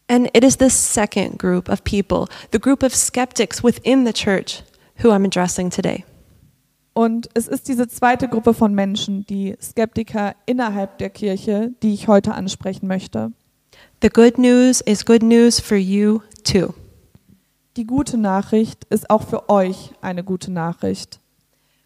And 0.08 0.28
it 0.34 0.42
is 0.42 0.56
this 0.56 0.74
second 0.74 1.38
group 1.38 1.68
of 1.68 1.84
people, 1.84 2.26
the 2.52 2.58
group 2.58 2.82
of 2.82 2.94
skeptics 2.94 3.62
within 3.62 4.06
the 4.06 4.12
church, 4.12 4.62
who 5.02 5.10
I'm 5.10 5.24
addressing 5.24 5.70
today. 5.70 6.04
Und 6.92 7.28
es 7.34 7.48
ist 7.48 7.68
diese 7.68 7.88
zweite 7.88 8.28
Gruppe 8.28 8.52
von 8.52 8.74
Menschen, 8.74 9.24
die 9.26 9.56
Skeptiker 9.62 10.34
innerhalb 10.46 10.98
der 10.98 11.10
Kirche, 11.10 11.72
die 11.82 11.94
ich 11.94 12.08
heute 12.08 12.34
ansprechen 12.34 12.86
möchte. 12.86 13.32
The 14.02 14.08
good 14.08 14.38
news 14.38 14.80
is 14.80 15.04
good 15.04 15.22
news 15.22 15.60
for 15.60 15.76
you 15.76 16.20
too. 16.44 16.74
Die 17.76 17.86
gute 17.86 18.18
Nachricht 18.18 18.84
ist 18.90 19.08
auch 19.08 19.22
für 19.22 19.48
euch 19.48 19.92
eine 20.00 20.24
gute 20.24 20.50
Nachricht. 20.50 21.20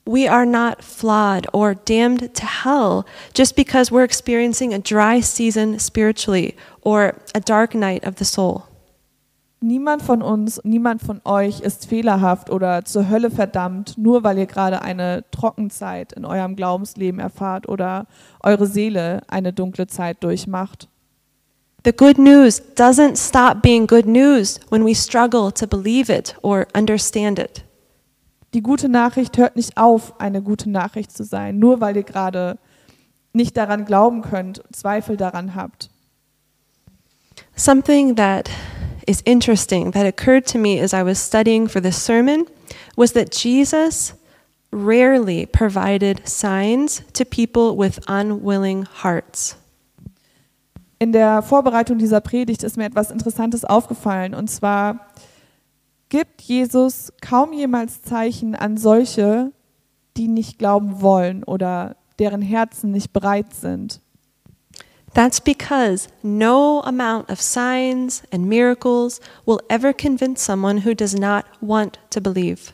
We 0.07 0.31
are 0.31 0.47
not 0.47 0.83
flawed 0.83 1.53
or 1.55 1.75
damned 1.75 2.35
to 2.35 2.47
hell 2.47 3.05
just 3.35 3.57
because 3.57 3.91
we're 3.91 4.05
experiencing 4.05 4.75
a 4.75 4.79
dry 4.79 5.21
season 5.23 5.79
spiritually 5.79 6.55
or 6.83 7.15
a 7.35 7.41
dark 7.41 7.75
night 7.75 8.07
of 8.07 8.19
the 8.19 8.25
soul. 8.25 8.65
Niemand 9.67 10.03
von 10.03 10.21
uns, 10.21 10.61
niemand 10.63 11.01
von 11.01 11.23
euch 11.25 11.61
ist 11.61 11.87
fehlerhaft 11.87 12.51
oder 12.51 12.85
zur 12.85 13.09
Hölle 13.09 13.31
verdammt, 13.31 13.97
nur 13.97 14.23
weil 14.23 14.37
ihr 14.37 14.45
gerade 14.45 14.83
eine 14.83 15.25
Trockenzeit 15.31 16.13
in 16.13 16.27
eurem 16.27 16.55
Glaubensleben 16.55 17.19
erfahrt 17.19 17.67
oder 17.67 18.05
eure 18.43 18.67
Seele 18.67 19.23
eine 19.27 19.55
dunkle 19.55 19.87
Zeit 19.87 20.23
durchmacht. 20.23 20.91
The 21.83 21.95
good 21.95 22.19
news 22.19 22.61
doesn't 22.77 23.17
stop 23.17 23.63
being 23.63 23.87
good 23.87 24.05
news 24.05 24.61
when 24.69 24.85
we 24.85 24.95
struggle 24.95 25.51
to 25.53 25.67
believe 25.67 26.13
it 26.13 26.37
or 26.43 26.67
understand 26.77 27.39
it. 27.39 27.65
Die 28.53 28.63
gute 28.63 28.91
Nachricht 28.91 29.39
hört 29.39 29.57
nicht 29.57 29.79
auf, 29.79 30.21
eine 30.21 30.43
gute 30.43 30.69
Nachricht 30.69 31.11
zu 31.11 31.25
sein, 31.25 31.59
nur 31.59 31.81
weil 31.81 31.97
ihr 31.97 32.03
gerade 32.03 32.59
nicht 33.33 33.57
daran 33.57 33.87
glauben 33.87 34.21
könnt, 34.21 34.63
Zweifel 34.73 35.17
daran 35.17 35.55
habt. 35.55 35.89
Something 37.57 38.15
that 38.17 38.51
is 39.07 39.23
interesting 39.25 39.93
that 39.93 40.07
occurred 40.07 40.47
to 40.47 40.59
me 40.59 40.81
as 40.81 40.93
I 40.95 41.03
was 41.03 41.19
studying 41.19 41.69
for 41.69 41.81
this 41.81 41.97
sermon 41.97 42.47
was 42.97 43.13
that 43.13 43.31
Jesus 43.31 44.15
rarely 44.71 45.47
provided 45.47 46.27
signs 46.27 47.03
to 47.13 47.25
people 47.25 47.77
with 47.77 48.01
unwilling 48.09 48.87
hearts. 49.03 49.57
In 50.99 51.13
der 51.13 51.43
Vorbereitung 51.43 51.99
dieser 51.99 52.21
Predigt 52.21 52.63
ist 52.63 52.77
mir 52.77 52.87
etwas 52.87 53.11
Interessantes 53.11 53.65
aufgefallen 53.65 54.35
und 54.35 54.49
zwar 54.49 55.09
gibt 56.09 56.43
Jesus 56.43 57.13
kaum 57.21 57.53
jemals 57.53 58.03
Zeichen 58.03 58.55
an 58.55 58.77
solche, 58.77 59.53
die 60.17 60.29
nicht 60.29 60.59
glauben 60.59 61.01
wollen 61.01 61.45
oder 61.45 61.97
deren 62.19 62.43
Herzen 62.43 62.91
nicht 62.91 63.13
bereit 63.13 63.55
sind. 63.55 64.01
That's 65.15 65.41
because 65.41 66.09
no 66.23 66.83
amount 66.83 67.31
of 67.31 67.41
signs 67.41 68.23
and 68.33 68.47
miracles 68.49 69.21
will 69.47 69.61
ever 69.69 69.93
convince 69.93 70.45
someone 70.45 70.85
who 70.85 70.95
does 70.95 71.15
not 71.15 71.45
want 71.61 71.99
to 72.11 72.21
believe. 72.21 72.73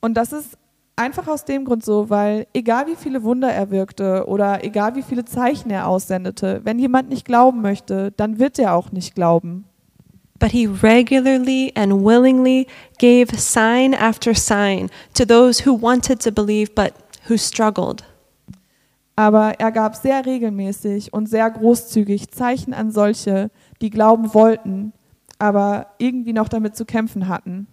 Und 0.00 0.14
das 0.14 0.32
ist 0.32 0.58
einfach 0.96 1.26
aus 1.28 1.44
dem 1.44 1.64
Grund 1.64 1.84
so, 1.84 2.10
weil 2.10 2.46
egal 2.52 2.86
wie 2.86 2.96
viele 2.96 3.22
Wunder 3.22 3.50
er 3.50 3.70
wirkte 3.70 4.24
oder 4.26 4.62
egal 4.62 4.94
wie 4.96 5.02
viele 5.02 5.24
Zeichen 5.24 5.70
er 5.70 5.88
aussendete, 5.88 6.60
wenn 6.64 6.78
jemand 6.78 7.08
nicht 7.08 7.24
glauben 7.24 7.62
möchte, 7.62 8.12
dann 8.16 8.38
wird 8.38 8.58
er 8.58 8.74
auch 8.74 8.92
nicht 8.92 9.14
glauben 9.14 9.64
but 10.42 10.50
he 10.50 10.66
regularly 10.66 11.72
and 11.76 12.02
willingly 12.02 12.66
gave 12.98 13.38
sign 13.38 13.94
after 13.94 14.34
sign 14.34 14.90
to 15.14 15.24
those 15.24 15.60
who 15.60 15.72
wanted 15.72 16.18
to 16.18 16.32
believe 16.32 16.74
but 16.74 16.94
who 17.28 17.36
struggled. 17.36 18.02
Aber 19.14 19.60
er 19.60 19.72
gab 19.72 19.94
sehr 19.94 20.24
regelmäßig 20.24 21.12
und 21.12 21.28
sehr 21.28 21.50
großzügig 21.50 22.30
Zeichen 22.30 22.72
an 22.72 22.90
solche, 22.90 23.50
die 23.80 23.90
glauben 23.90 24.32
wollten, 24.34 24.92
aber 25.38 25.88
irgendwie 25.98 26.32
noch 26.32 26.48
damit 26.48 26.76
zu 26.76 26.84
kämpfen 26.84 27.28
hatten. 27.28 27.66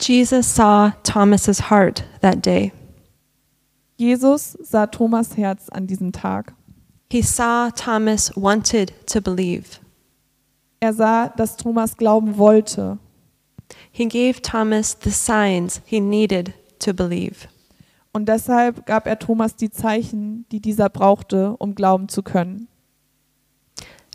Jesus 0.00 0.54
saw 0.54 0.92
Thomas's 1.04 1.70
heart 1.70 2.04
that 2.22 2.44
day. 2.44 2.72
Jesus 3.96 4.58
sah 4.60 4.86
Thomas 4.86 5.36
Herz 5.36 5.68
an 5.68 5.86
diesem 5.86 6.10
Tag. 6.10 6.54
He 7.08 7.22
saw 7.22 7.70
Thomas 7.70 8.32
wanted 8.34 8.92
to 9.06 9.20
believe. 9.20 9.78
Er 10.80 10.92
sah, 10.92 11.28
dass 11.28 11.56
Thomas 11.56 11.96
glauben 11.96 12.36
wollte. 12.36 12.98
He 13.92 14.06
gave 14.06 14.42
Thomas 14.42 14.96
the 15.00 15.10
signs 15.10 15.80
he 15.84 16.00
needed 16.00 16.52
to 16.80 16.92
believe. 16.92 17.46
Und 18.12 18.28
deshalb 18.28 18.84
gab 18.84 19.06
er 19.06 19.18
Thomas 19.18 19.56
die 19.56 19.70
Zeichen, 19.70 20.44
die 20.52 20.60
dieser 20.60 20.90
brauchte, 20.90 21.56
um 21.56 21.74
glauben 21.74 22.08
zu 22.08 22.22
können. 22.22 22.68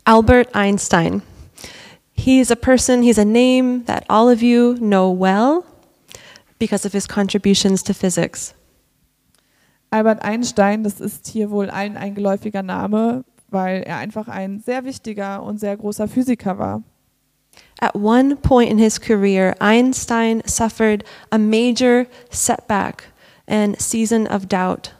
Albert 0.04 0.54
Einstein. 0.54 1.22
He's 2.12 2.50
a 2.50 2.56
person, 2.56 3.02
he's 3.02 3.18
a 3.18 3.24
name 3.24 3.84
that 3.86 4.04
all 4.08 4.32
of 4.32 4.40
you 4.40 4.74
know 4.74 5.10
well 5.10 5.64
because 6.58 6.86
of 6.86 6.92
his 6.92 7.06
contributions 7.06 7.82
to 7.84 7.92
physics. 7.92 8.54
Albert 9.90 10.22
Einstein, 10.22 10.84
das 10.84 11.00
ist 11.00 11.26
hier 11.28 11.50
wohl 11.50 11.70
allen 11.70 11.96
ein 11.96 12.14
geläufiger 12.14 12.62
Name, 12.62 13.24
weil 13.48 13.82
er 13.82 13.96
einfach 13.96 14.28
ein 14.28 14.60
sehr 14.60 14.84
wichtiger 14.84 15.42
und 15.42 15.58
sehr 15.58 15.76
großer 15.76 16.08
Physiker 16.08 16.58
war. 16.58 16.82
At 17.80 17.94
one 17.94 18.36
point 18.36 18.70
in 18.70 18.78
his 18.78 19.00
career, 19.00 19.54
Einstein 19.60 20.42
suffered 20.44 21.04
a 21.30 21.38
major 21.38 22.06
setback 22.30 23.12
and 23.48 23.80
season 23.80 24.26
of 24.26 24.46
doubt. 24.46 24.94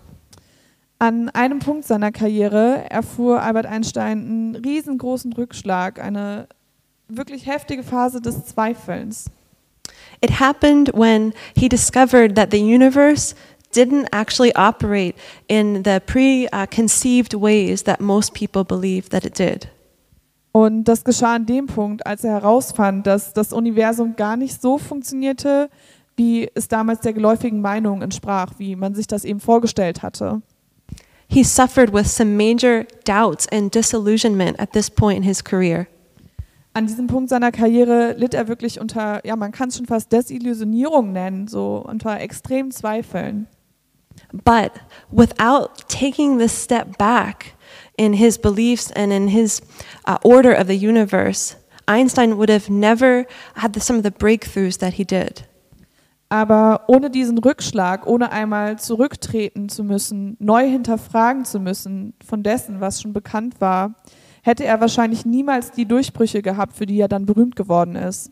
An 0.98 1.28
einem 1.30 1.60
Punkt 1.60 1.86
seiner 1.86 2.10
Karriere 2.10 2.90
erfuhr 2.90 3.40
Albert 3.40 3.66
Einstein 3.66 4.18
einen 4.18 4.56
riesengroßen 4.56 5.32
Rückschlag, 5.32 6.00
eine 6.00 6.48
wirklich 7.08 7.46
heftige 7.46 7.84
Phase 7.84 8.20
des 8.20 8.46
Zweifelns. 8.46 9.30
It 10.20 10.40
happened 10.40 10.90
when 10.94 11.32
he 11.56 11.68
discovered 11.68 12.34
that 12.34 12.50
the 12.50 12.58
universe 12.58 13.34
didn't 13.74 14.08
actually 14.12 14.52
operate 14.56 15.14
in 15.46 15.84
the 15.84 16.00
preconceived 16.00 17.34
ways 17.34 17.84
that 17.84 18.00
most 18.00 18.34
people 18.34 18.64
believe 18.64 19.10
that 19.10 19.24
it 19.24 19.38
did. 19.38 19.68
Und 20.50 20.84
das 20.84 21.04
geschah 21.04 21.36
an 21.36 21.46
dem 21.46 21.66
Punkt, 21.66 22.04
als 22.06 22.24
er 22.24 22.32
herausfand, 22.32 23.06
dass 23.06 23.32
das 23.32 23.52
Universum 23.52 24.16
gar 24.16 24.36
nicht 24.36 24.60
so 24.60 24.78
funktionierte, 24.78 25.70
wie 26.18 26.50
es 26.54 26.68
damals 26.68 27.00
der 27.00 27.12
geläufigen 27.12 27.60
Meinung 27.62 28.02
entsprach, 28.02 28.52
wie 28.58 28.76
man 28.76 28.94
sich 28.94 29.06
das 29.06 29.24
eben 29.24 29.40
vorgestellt 29.40 30.02
hatte. 30.02 30.42
He 31.28 31.44
suffered 31.44 31.92
with 31.92 32.06
some 32.06 32.36
major 32.36 32.84
doubts 33.04 33.46
and 33.48 33.74
disillusionment 33.74 34.58
at 34.58 34.72
this 34.72 34.90
point 34.90 35.18
in 35.18 35.22
his 35.22 35.42
career. 35.42 35.86
An 36.74 36.86
diesem 36.86 37.06
Punkt 37.06 37.28
seiner 37.28 37.52
Karriere 37.52 38.14
litt 38.16 38.34
er 38.34 38.48
wirklich 38.48 38.80
unter, 38.80 39.24
ja, 39.26 39.36
man 39.36 39.52
kann 39.52 39.68
es 39.68 39.76
schon 39.76 39.86
fast 39.86 40.12
Desillusionierung 40.12 41.12
nennen, 41.12 41.48
so 41.48 41.84
unter 41.86 42.20
extremen 42.20 42.70
Zweifeln. 42.70 43.46
But 44.32 44.72
without 45.10 45.88
taking 45.88 46.38
this 46.38 46.52
step 46.52 46.98
back 46.98 47.54
in 47.96 48.12
his 48.12 48.38
beliefs 48.38 48.90
and 48.90 49.12
in 49.12 49.28
his 49.28 49.60
uh, 50.06 50.18
order 50.22 50.52
of 50.52 50.66
the 50.66 50.76
universe, 50.76 51.56
Einstein 51.86 52.36
would 52.36 52.50
have 52.50 52.68
never 52.68 53.26
had 53.54 53.72
the, 53.72 53.80
some 53.80 53.96
of 53.96 54.02
the 54.02 54.10
breakthroughs 54.10 54.78
that 54.78 54.94
he 54.94 55.04
did. 55.04 55.46
Aber 56.28 56.84
ohne 56.88 57.10
diesen 57.10 57.38
Rückschlag, 57.38 58.06
ohne 58.06 58.30
einmal 58.32 58.78
zurücktreten 58.78 59.68
zu 59.68 59.82
müssen, 59.82 60.36
neu 60.38 60.68
hinterfragen 60.68 61.44
zu 61.44 61.58
müssen 61.58 62.12
von 62.24 62.42
dessen, 62.42 62.80
was 62.80 63.00
schon 63.00 63.14
bekannt 63.14 63.60
war, 63.60 63.94
hätte 64.42 64.64
er 64.64 64.80
wahrscheinlich 64.80 65.24
niemals 65.24 65.70
die 65.70 65.86
Durchbrüche 65.86 66.42
gehabt, 66.42 66.76
für 66.76 66.86
die 66.86 67.00
er 67.00 67.08
dann 67.08 67.26
berühmt 67.26 67.56
geworden 67.56 67.96
ist. 67.96 68.30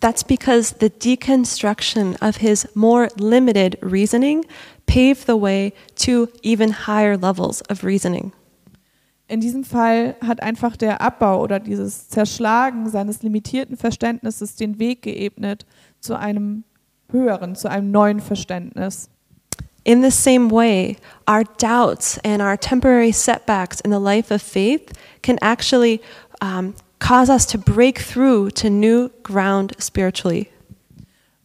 That's 0.00 0.22
because 0.22 0.74
the 0.78 0.90
deconstruction 0.90 2.16
of 2.20 2.36
his 2.36 2.68
more 2.74 3.08
limited 3.18 3.78
reasoning 3.80 4.44
paved 4.86 5.26
the 5.26 5.40
way 5.40 5.72
to 6.04 6.28
even 6.42 6.86
higher 6.86 7.16
levels 7.16 7.62
of 7.70 7.82
reasoning. 7.82 8.32
In 9.28 9.40
diesem 9.40 9.64
Fall 9.64 10.14
hat 10.24 10.42
einfach 10.42 10.76
der 10.76 11.00
Abbau 11.00 11.42
oder 11.42 11.58
dieses 11.58 12.08
Zerschlagen 12.08 12.88
seines 12.88 13.22
limitierten 13.22 13.76
Verständnisses 13.76 14.54
den 14.54 14.78
Weg 14.78 15.02
geebnet 15.02 15.66
zu 15.98 16.14
einem 16.16 16.62
höheren, 17.10 17.54
zu 17.56 17.70
einem 17.70 17.90
neuen 17.90 18.20
Verständnis. 18.20 19.08
In 19.84 20.02
the 20.02 20.10
same 20.10 20.50
way, 20.50 20.96
our 21.28 21.44
doubts 21.58 22.18
and 22.24 22.42
our 22.42 22.56
temporary 22.56 23.12
setbacks 23.12 23.80
in 23.80 23.92
the 23.92 24.00
life 24.00 24.34
of 24.34 24.42
faith 24.42 24.92
can 25.22 25.38
actually 25.40 26.00
um, 26.40 26.74
cause 26.98 27.30
us 27.30 27.46
to 27.46 27.58
break 27.58 28.00
through 28.00 28.50
to 28.50 28.68
new 28.68 29.10
ground 29.22 29.74
spiritually. 29.78 30.48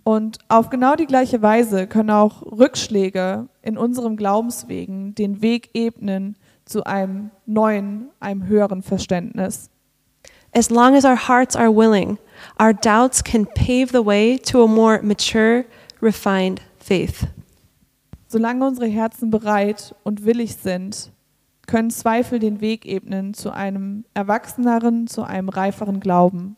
Und 0.03 0.39
auf 0.47 0.69
genau 0.69 0.95
die 0.95 1.05
gleiche 1.05 1.41
Weise 1.41 1.85
können 1.87 2.09
auch 2.09 2.41
Rückschläge 2.41 3.47
in 3.61 3.77
unserem 3.77 4.17
Glaubenswegen 4.17 5.13
den 5.13 5.41
Weg 5.41 5.69
ebnen 5.73 6.35
zu 6.65 6.83
einem 6.85 7.29
neuen, 7.45 8.09
einem 8.19 8.47
höheren 8.47 8.81
Verständnis. 8.81 9.69
As 10.53 10.69
long 10.69 10.95
as 10.95 11.05
our 11.05 11.15
hearts 11.15 11.55
are 11.55 11.71
willing, 11.71 12.17
our 12.59 12.73
doubts 12.73 13.23
can 13.23 13.45
pave 13.45 13.91
the 13.91 14.03
way 14.03 14.37
to 14.37 14.63
a 14.63 14.67
more 14.67 15.01
mature, 15.01 15.65
refined 16.01 16.61
faith. 16.77 17.27
Solange 18.27 18.65
unsere 18.65 18.87
Herzen 18.87 19.29
bereit 19.29 19.95
und 20.03 20.25
willig 20.25 20.55
sind, 20.55 21.11
können 21.67 21.89
Zweifel 21.89 22.39
den 22.39 22.59
Weg 22.59 22.85
ebnen 22.85 23.33
zu 23.33 23.51
einem 23.51 24.03
erwachseneren, 24.13 25.07
zu 25.07 25.23
einem 25.23 25.47
reiferen 25.47 25.99
Glauben. 26.01 26.57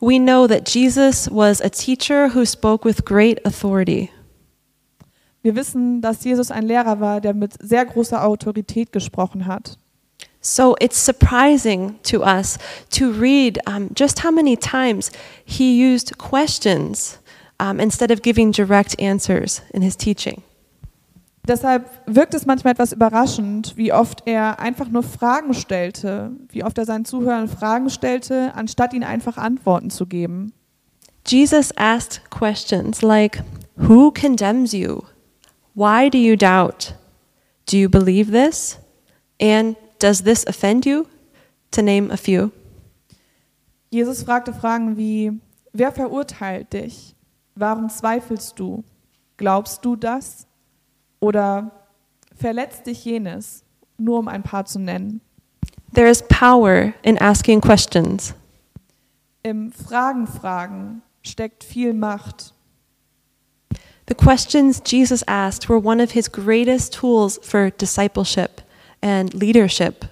We 0.00 0.18
know 0.18 0.46
that 0.46 0.68
Jesus 0.68 1.28
was 1.30 1.60
a 1.60 1.68
teacher 1.68 2.34
who 2.34 2.44
spoke 2.44 2.84
with 2.84 3.04
great 3.04 3.44
authority. 3.44 4.10
Wir 5.42 5.56
wissen, 5.56 6.00
dass 6.00 6.22
Jesus 6.22 6.52
ein 6.52 6.64
Lehrer 6.64 7.00
war, 7.00 7.20
der 7.20 7.34
mit 7.34 7.54
sehr 7.60 7.84
großer 7.84 8.24
Autorität 8.24 8.92
gesprochen 8.92 9.46
hat. 9.46 9.78
So 10.42 10.74
it's 10.80 10.98
surprising 10.98 12.00
to 12.02 12.24
us 12.24 12.58
to 12.90 13.12
read 13.12 13.60
um, 13.66 13.90
just 13.94 14.18
how 14.18 14.32
many 14.32 14.56
times 14.56 15.12
he 15.44 15.78
used 15.78 16.18
questions 16.18 17.18
um, 17.60 17.78
instead 17.78 18.10
of 18.10 18.22
giving 18.22 18.50
direct 18.50 19.00
answers 19.00 19.62
in 19.72 19.82
his 19.82 19.96
teaching. 19.96 20.42
Deshalb 21.46 21.88
wirkt 22.06 22.34
es 22.34 22.44
manchmal 22.46 22.72
etwas 22.72 22.92
überraschend, 22.92 23.76
wie 23.76 23.92
oft 23.92 24.22
er 24.26 24.58
einfach 24.60 24.88
nur 24.88 25.02
Fragen 25.02 25.54
stellte, 25.54 26.32
wie 26.50 26.62
oft 26.62 26.78
er 26.78 26.86
seinen 26.86 27.04
Zuhörern 27.04 27.48
Fragen 27.48 27.90
stellte, 27.90 28.52
anstatt 28.54 28.92
ihnen 28.94 29.04
einfach 29.04 29.38
Antworten 29.38 29.90
zu 29.90 30.06
geben. 30.06 30.52
Jesus 31.26 31.70
asked 31.76 32.30
questions 32.30 33.02
like 33.02 33.42
Who 33.76 34.10
condemns 34.10 34.72
you? 34.72 35.02
Why 35.74 36.10
do 36.10 36.18
you 36.18 36.36
doubt? 36.36 36.94
Do 37.66 37.76
you 37.76 37.88
believe 37.88 38.30
this? 38.30 38.78
And 39.40 39.76
does 40.02 40.22
this 40.22 40.44
offend 40.46 40.84
you? 40.84 41.06
To 41.72 41.82
name 41.82 42.10
a 42.10 42.16
few. 42.16 42.52
Jesus 43.90 44.22
fragte 44.22 44.52
Fragen 44.52 44.96
wie, 44.96 45.32
wer 45.72 45.92
verurteilt 45.92 46.72
dich? 46.72 47.14
Warum 47.54 47.88
zweifelst 47.88 48.58
du? 48.58 48.84
Glaubst 49.36 49.84
du 49.84 49.96
das? 49.96 50.46
Oder 51.20 51.70
verletzt 52.34 52.86
dich 52.86 53.04
jenes? 53.04 53.64
Nur 53.98 54.18
um 54.18 54.28
ein 54.28 54.42
paar 54.42 54.64
zu 54.64 54.78
nennen. 54.78 55.20
There 55.94 56.08
is 56.08 56.22
power 56.28 56.94
in 57.02 57.18
asking 57.18 57.60
questions. 57.60 58.34
Im 59.42 59.72
Fragen 59.72 60.26
fragen 60.26 61.02
steckt 61.22 61.64
viel 61.64 61.92
Macht. 61.92 62.54
The 64.08 64.14
questions 64.14 64.82
Jesus 64.84 65.22
asked 65.28 65.68
were 65.68 65.78
one 65.78 66.02
of 66.02 66.12
his 66.12 66.30
greatest 66.30 66.94
tools 66.94 67.38
for 67.42 67.70
discipleship 67.70 68.62
and 69.02 69.34
leadership. 69.34 70.08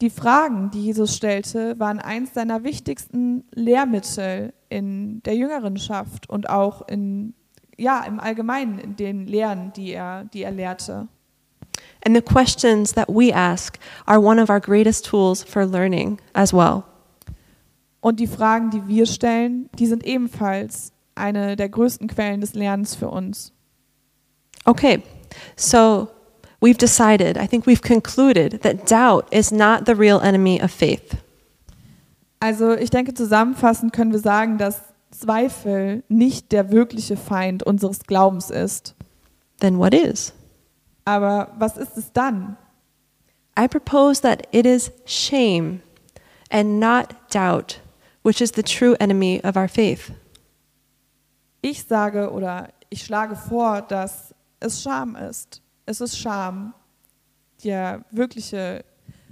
Die 0.00 0.10
Fragen, 0.10 0.70
die 0.70 0.84
Jesus 0.84 1.16
stellte, 1.16 1.78
waren 1.80 1.98
eins 1.98 2.34
seiner 2.34 2.62
wichtigsten 2.62 3.44
Lehrmittel 3.52 4.52
in 4.68 5.22
der 5.24 5.34
Jüngerenschaft 5.34 6.30
und 6.30 6.48
auch 6.48 6.86
in, 6.86 7.34
ja, 7.76 8.04
im 8.04 8.20
Allgemeinen 8.20 8.78
in 8.78 8.96
den 8.96 9.26
Lehren, 9.26 9.72
die 9.74 9.92
er, 9.92 10.24
die 10.24 10.42
er 10.42 10.52
lehrte. 10.52 11.08
And 12.06 12.14
the 12.14 12.22
questions 12.22 12.92
that 12.94 13.08
we 13.08 13.34
ask 13.34 13.78
are 14.06 14.20
one 14.20 14.40
of 14.40 14.50
our 14.50 14.60
greatest 14.60 15.04
tools 15.04 15.42
for 15.42 15.66
learning 15.66 16.20
as 16.32 16.52
well. 16.52 16.84
Und 18.00 18.20
die 18.20 18.28
Fragen, 18.28 18.70
die 18.70 18.86
wir 18.86 19.06
stellen, 19.06 19.68
die 19.78 19.86
sind 19.86 20.04
ebenfalls 20.04 20.92
eine 21.16 21.56
der 21.56 21.68
größten 21.68 22.06
Quellen 22.06 22.40
des 22.40 22.54
Lernens 22.54 22.94
für 22.94 23.08
uns. 23.08 23.52
Okay, 24.64 25.02
so 25.56 26.08
we've 26.60 26.78
decided, 26.78 27.36
I 27.36 27.46
think 27.46 27.66
we've 27.66 27.82
concluded 27.82 28.62
that 28.62 28.86
doubt 28.86 29.28
is 29.32 29.52
not 29.52 29.86
the 29.86 29.94
real 29.94 30.20
enemy 30.20 30.60
of 30.60 30.70
faith. 30.70 31.16
Also 32.40 32.72
ich 32.72 32.90
denke, 32.90 33.14
zusammenfassend 33.14 33.92
können 33.92 34.12
wir 34.12 34.20
sagen, 34.20 34.58
dass 34.58 34.80
Zweifel 35.10 36.02
nicht 36.08 36.52
der 36.52 36.70
wirkliche 36.70 37.16
Feind 37.16 37.62
unseres 37.62 38.00
Glaubens 38.04 38.50
ist. 38.50 38.94
Then 39.60 39.78
what 39.78 39.94
is? 39.94 40.32
Aber 41.04 41.52
was 41.58 41.76
ist 41.76 41.96
es 41.96 42.12
dann? 42.12 42.56
I 43.58 43.66
propose 43.66 44.20
that 44.20 44.46
it 44.52 44.66
is 44.66 44.92
shame 45.04 45.80
and 46.50 46.78
not 46.78 47.14
doubt, 47.30 47.80
which 48.22 48.40
is 48.40 48.52
the 48.52 48.62
true 48.62 48.94
enemy 49.00 49.40
of 49.42 49.56
our 49.56 49.68
faith. 49.68 50.12
Ich 51.60 51.82
sage 51.84 52.30
oder 52.30 52.68
ich 52.90 53.02
schlage 53.02 53.34
vor, 53.34 53.82
dass 53.82 54.32
es 54.60 54.82
Scham 54.82 55.16
ist. 55.16 55.60
Es 55.88 56.02
ist 56.02 56.18
Scham, 56.18 56.74
der 57.64 58.04
wirkliche, 58.10 58.84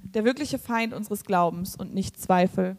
der 0.02 0.24
wirkliche 0.24 0.58
Feind 0.58 0.94
unseres 0.94 1.22
Glaubens 1.22 1.76
und 1.76 1.92
nicht 1.92 2.18
Zweifel. 2.18 2.78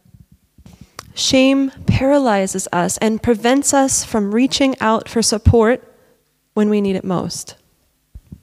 Shame 1.13 1.71
paralyzes 1.85 2.67
us 2.73 2.97
and 2.97 3.21
prevents 3.21 3.73
us 3.73 4.03
from 4.03 4.33
reaching 4.33 4.75
out 4.81 5.07
for 5.07 5.21
support 5.21 5.81
when 6.55 6.71
we 6.71 6.81
need 6.81 6.95
it 6.95 7.03
most. 7.03 7.57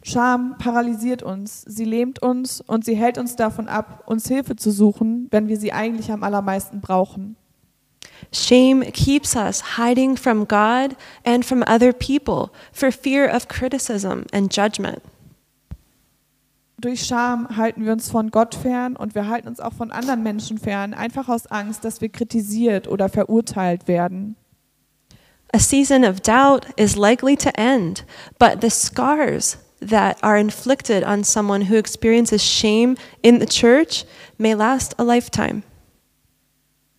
Scham 0.04 0.54
paralysiert 0.58 1.24
uns, 1.24 1.62
sie 1.62 1.84
lähmt 1.84 2.22
uns 2.22 2.60
und 2.60 2.84
sie 2.84 2.94
hält 2.94 3.18
uns 3.18 3.34
davon 3.34 3.66
ab, 3.66 4.04
uns 4.06 4.28
Hilfe 4.28 4.54
zu 4.54 4.70
suchen, 4.70 5.26
wenn 5.32 5.48
wir 5.48 5.58
sie 5.58 5.72
eigentlich 5.72 6.12
am 6.12 6.22
allermeisten 6.22 6.80
brauchen. 6.80 7.34
Shame 8.30 8.82
keeps 8.92 9.34
us 9.34 9.76
hiding 9.76 10.16
from 10.16 10.46
God 10.46 10.94
and 11.24 11.44
from 11.44 11.64
other 11.66 11.92
people 11.92 12.52
for 12.72 12.92
fear 12.92 13.28
of 13.28 13.48
criticism 13.48 14.26
and 14.32 14.54
judgment. 14.54 15.02
Durch 16.84 17.06
Scham 17.06 17.56
halten 17.56 17.86
wir 17.86 17.92
uns 17.92 18.10
von 18.10 18.30
Gott 18.30 18.54
fern 18.54 18.94
und 18.94 19.14
wir 19.14 19.26
halten 19.26 19.48
uns 19.48 19.58
auch 19.58 19.72
von 19.72 19.90
anderen 19.90 20.22
Menschen 20.22 20.58
fern, 20.58 20.92
einfach 20.92 21.30
aus 21.30 21.46
Angst, 21.46 21.82
dass 21.82 22.02
wir 22.02 22.10
kritisiert 22.10 22.88
oder 22.88 23.08
verurteilt 23.08 23.88
werden. 23.88 24.36
A 25.54 25.58
season 25.58 26.04
of 26.04 26.20
doubt 26.20 26.66
is 26.76 26.94
likely 26.94 27.38
to 27.38 27.48
end, 27.56 28.04
but 28.38 28.58
the 28.60 28.68
scars 28.68 29.56
that 29.80 30.22
are 30.22 30.38
inflicted 30.38 31.04
on 31.04 31.24
someone 31.24 31.70
who 31.70 31.76
experiences 31.76 32.44
shame 32.44 32.96
in 33.22 33.40
the 33.40 33.46
church 33.46 34.04
may 34.36 34.52
last 34.52 35.00
a 35.00 35.02
lifetime. 35.02 35.62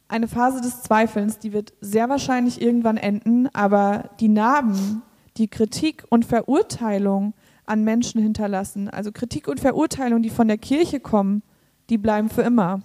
Eine 0.08 0.28
Phase 0.28 0.62
des 0.62 0.82
Zweifelns, 0.82 1.38
die 1.38 1.54
wird 1.54 1.74
sehr 1.80 2.10
wahrscheinlich 2.10 2.60
irgendwann 2.60 2.98
enden, 2.98 3.50
aber 3.54 4.10
die 4.20 4.30
Narben, 4.30 5.04
die 5.38 5.48
Kritik 5.48 6.06
und 6.10 6.26
Verurteilung 6.26 7.36
an 7.66 7.84
Menschen 7.84 8.22
hinterlassen, 8.22 8.90
also 8.90 9.12
Kritik 9.12 9.48
und 9.48 9.60
Verurteilung, 9.60 10.22
die 10.22 10.30
von 10.30 10.48
der 10.48 10.58
Kirche 10.58 11.00
kommen, 11.00 11.44
die 11.90 11.98
bleiben 11.98 12.30
für 12.30 12.42
immer. 12.42 12.82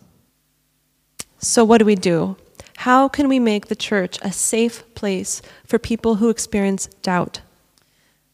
So, 1.38 1.68
what 1.68 1.80
do 1.80 1.86
we 1.86 1.94
do? 1.94 2.36
How 2.84 3.10
can 3.10 3.30
we 3.30 3.40
make 3.40 3.68
the 3.68 3.76
church 3.76 4.22
a 4.22 4.32
safe 4.32 4.84
place 4.94 5.42
for 5.66 5.78
people 5.78 6.20
who 6.20 6.30
experience 6.30 6.88
doubt? 7.02 7.42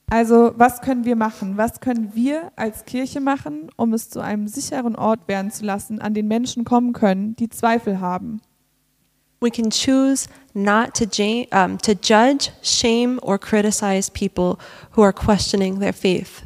Also, 0.09 0.53
was 0.57 0.81
können 0.81 1.05
wir 1.05 1.17
machen? 1.17 1.57
Was 1.57 1.81
können 1.81 2.15
wir 2.15 2.53
als 2.55 2.85
Kirche 2.85 3.21
machen, 3.21 3.71
um 3.77 3.93
es 3.93 4.09
zu 4.09 4.21
einem 4.21 4.47
sicheren 4.47 4.95
Ort 4.95 5.27
werden 5.27 5.51
zu 5.51 5.65
lassen, 5.65 6.01
an 6.01 6.15
den 6.15 6.29
Menschen 6.29 6.65
kommen 6.65 6.93
können, 6.93 7.35
die 7.35 7.49
Zweifel 7.49 8.01
haben? 8.01 8.41
We 9.41 9.51
can 9.51 9.71
choose 9.71 10.29
not 10.55 10.95
to, 10.95 11.07
ja- 11.13 11.47
um, 11.53 11.79
to 11.79 11.95
judge, 11.95 12.51
shame, 12.63 13.19
or 13.23 13.39
criticize 13.39 14.11
people 14.11 14.59
who 14.93 15.03
are 15.03 15.13
questioning 15.13 15.79
their 15.81 15.93
faith. 15.93 16.43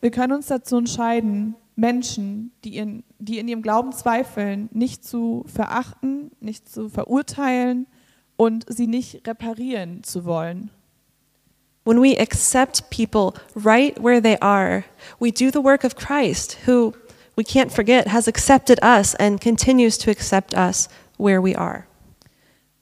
Wir 0.00 0.10
können 0.10 0.32
uns 0.32 0.46
dazu 0.46 0.78
entscheiden, 0.78 1.54
Menschen, 1.76 2.52
die 2.64 2.76
in, 2.78 3.04
die 3.18 3.38
in 3.38 3.48
ihrem 3.48 3.62
Glauben 3.62 3.92
zweifeln, 3.92 4.68
nicht 4.72 5.04
zu 5.04 5.44
verachten, 5.46 6.30
nicht 6.40 6.68
zu 6.68 6.88
verurteilen 6.88 7.86
und 8.36 8.64
sie 8.68 8.86
nicht 8.86 9.26
reparieren 9.26 10.02
zu 10.02 10.24
wollen. 10.24 10.70
When 11.84 12.00
we 12.02 12.18
accept 12.18 12.88
people 12.90 13.32
right 13.54 13.96
where 14.02 14.20
they 14.22 14.38
are, 14.40 14.84
we 15.18 15.30
do 15.30 15.50
the 15.50 15.62
work 15.62 15.84
of 15.84 15.96
Christ, 15.96 16.56
who 16.66 16.92
we 17.36 17.42
can't 17.44 17.70
forget 17.70 18.08
has 18.08 18.26
accepted 18.28 18.78
us 18.82 19.14
and 19.14 19.40
continues 19.40 19.98
to 19.98 20.10
accept 20.10 20.54
us 20.54 20.88
where 21.18 21.42
we 21.42 21.54
are. 21.54 21.86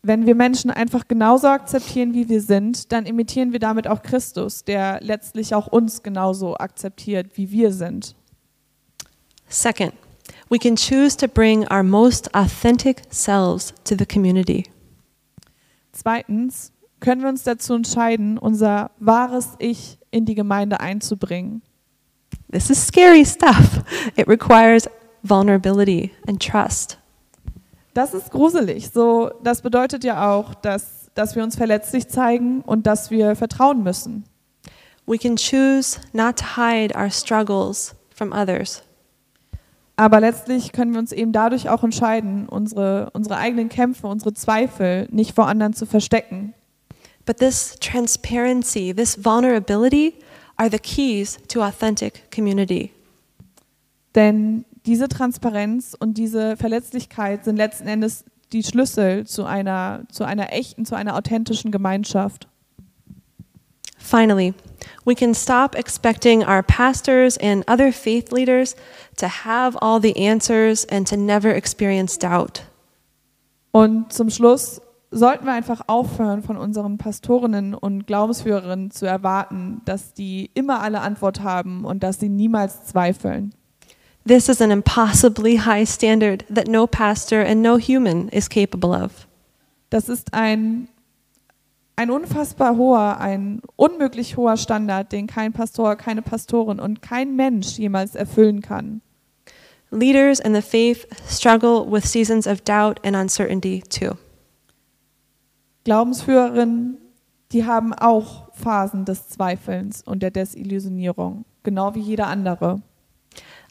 Wenn 0.02 0.26
wir 0.26 0.34
Menschen 0.34 0.70
einfach 0.70 1.08
genauso 1.08 1.48
akzeptieren, 1.48 2.14
wie 2.14 2.28
wir 2.28 2.40
sind, 2.40 2.92
dann 2.92 3.04
imitieren 3.04 3.52
wir 3.52 3.58
damit 3.58 3.88
auch 3.88 4.02
Christus, 4.02 4.64
der 4.64 5.00
letztlich 5.02 5.54
auch 5.54 5.66
uns 5.66 6.02
genauso 6.02 6.56
akzeptiert, 6.56 7.37
wie 7.37 7.50
wir 7.50 7.72
sind. 7.72 8.14
Second, 9.48 9.92
we 10.50 10.58
can 10.58 10.76
choose 10.76 11.16
to 11.16 11.26
bring 11.26 11.66
our 11.72 11.82
most 11.82 12.32
authentic 12.34 13.02
selves 13.11 13.74
to 13.84 13.96
the 13.98 14.06
community. 14.06 14.64
Zweitens 15.92 16.72
können 17.00 17.22
wir 17.22 17.28
uns 17.28 17.42
dazu 17.42 17.74
entscheiden, 17.74 18.38
unser 18.38 18.90
wahres 18.98 19.56
Ich 19.58 19.98
in 20.11 20.24
die 20.26 20.34
Gemeinde 20.34 20.80
einzubringen. 20.80 21.62
This 22.50 22.70
is 22.70 22.87
scary 22.87 23.24
stuff. 23.24 23.82
It 24.16 24.28
requires 24.28 24.88
vulnerability 25.22 26.12
and 26.26 26.40
trust. 26.40 26.97
Das 27.94 28.14
ist 28.14 28.31
gruselig. 28.31 28.90
So, 28.90 29.31
das 29.42 29.62
bedeutet 29.62 30.05
ja 30.05 30.33
auch, 30.33 30.55
dass, 30.55 31.11
dass 31.14 31.37
wir 31.37 31.42
uns 31.42 31.57
verletzlich 31.57 32.09
zeigen 32.09 32.61
und 32.62 32.87
dass 32.87 33.11
wir 33.11 33.35
vertrauen 33.37 33.83
müssen. 33.83 34.24
We 35.07 35.18
can 35.18 35.37
choose 35.37 35.98
not 36.12 36.37
to 36.37 36.44
hide 36.57 36.94
our 36.94 37.11
struggles 37.11 37.94
from 38.14 38.33
others. 38.33 38.83
Aber 39.96 40.20
letztlich 40.20 40.70
können 40.70 40.92
wir 40.92 41.01
uns 41.01 41.11
eben 41.11 41.33
dadurch 41.33 41.68
auch 41.68 41.83
entscheiden, 41.83 42.48
unsere, 42.48 43.11
unsere 43.14 43.37
eigenen 43.37 43.68
Kämpfe, 43.68 44.07
unsere 44.07 44.33
Zweifel 44.33 45.09
nicht 45.11 45.35
vor 45.35 45.48
anderen 45.48 45.72
zu 45.72 45.87
verstecken. 45.87 46.55
But 47.27 47.38
this 47.38 47.77
transparency, 47.81 48.94
this 48.94 49.24
vulnerability 49.24 50.14
are 50.57 50.70
the 50.70 50.79
keys 50.79 51.38
to 51.48 51.62
authentic 51.62 52.31
community. 52.31 52.92
Denn 54.14 54.64
diese 54.88 55.09
Transparenz 55.09 55.94
und 55.98 56.16
diese 56.16 56.57
Verletzlichkeit 56.57 57.44
sind 57.44 57.57
letzten 57.57 57.87
Endes 57.87 58.24
die 58.55 58.62
Schlüssel 58.62 59.27
zu 59.27 59.44
einer, 59.44 60.05
zu 60.11 60.24
einer 60.24 60.51
echten, 60.55 60.87
zu 60.87 60.94
einer 60.94 61.14
authentischen 61.14 61.70
Gemeinschaft. 61.70 62.48
Finally, 63.98 64.55
we 65.05 65.14
can 65.14 65.35
stop 65.35 65.74
expecting 65.74 66.40
our 66.40 66.62
pastors 66.62 67.37
and 67.37 67.68
other 67.70 67.92
faith 67.92 68.33
leaders 68.33 68.77
to 69.18 69.27
have 69.27 69.77
all 69.83 70.01
the 70.01 70.16
answers 70.27 70.88
and 70.88 71.07
to 71.07 71.16
never 71.16 71.55
experience 71.55 72.18
doubt. 72.18 72.62
Und 73.72 74.11
zum 74.11 74.31
Schluss 74.31 74.81
sollten 75.11 75.44
wir 75.44 75.53
einfach 75.53 75.83
aufhören, 75.87 76.42
von 76.42 76.57
unseren 76.57 76.96
Pastorinnen 76.96 77.74
und 77.74 78.07
Glaubensführerinnen 78.07 78.90
zu 78.90 79.05
erwarten, 79.05 79.83
dass 79.85 80.14
die 80.14 80.51
immer 80.55 80.81
alle 80.81 81.03
Antwort 81.03 81.42
haben 81.42 81.85
und 81.85 82.03
dass 82.03 82.18
sie 82.18 82.31
niemals 82.31 82.87
zweifeln. 82.87 83.53
This 84.28 84.50
is 84.50 84.60
an 84.60 84.70
impossibly 84.70 85.56
high 85.56 85.84
standard 85.84 86.44
that 86.50 86.68
no 86.68 86.86
pastor 86.86 87.40
and 87.40 87.62
no 87.62 87.78
human 87.78 88.28
is 88.28 88.46
capable 88.46 88.92
of. 88.92 89.26
Das 89.88 90.10
ist 90.10 90.34
ein, 90.34 90.88
ein 91.96 92.10
unfassbar 92.10 92.76
hoher, 92.76 93.20
ein 93.20 93.62
unmöglich 93.76 94.36
hoher 94.36 94.58
Standard, 94.58 95.12
den 95.12 95.28
kein 95.28 95.54
Pastor, 95.54 95.96
keine 95.96 96.20
Pastorin 96.20 96.78
und 96.78 97.00
kein 97.00 97.36
Mensch 97.36 97.78
jemals 97.78 98.14
erfüllen 98.14 98.60
kann. 98.60 99.00
Leaders 99.90 100.40
in 100.40 100.54
the 100.54 100.60
faith 100.60 101.06
struggle 101.26 101.90
with 101.90 102.04
seasons 102.04 102.46
of 102.46 102.60
doubt 102.60 103.00
and 103.06 103.16
uncertainty 103.16 103.80
too. 103.80 104.18
Glaubensführerinnen, 105.84 106.98
die 107.52 107.64
haben 107.64 107.94
auch 107.94 108.52
Phasen 108.52 109.06
des 109.06 109.26
Zweifelns 109.30 110.02
und 110.02 110.22
der 110.22 110.30
Desillusionierung, 110.30 111.46
genau 111.62 111.94
wie 111.94 112.00
jeder 112.00 112.26
andere. 112.26 112.82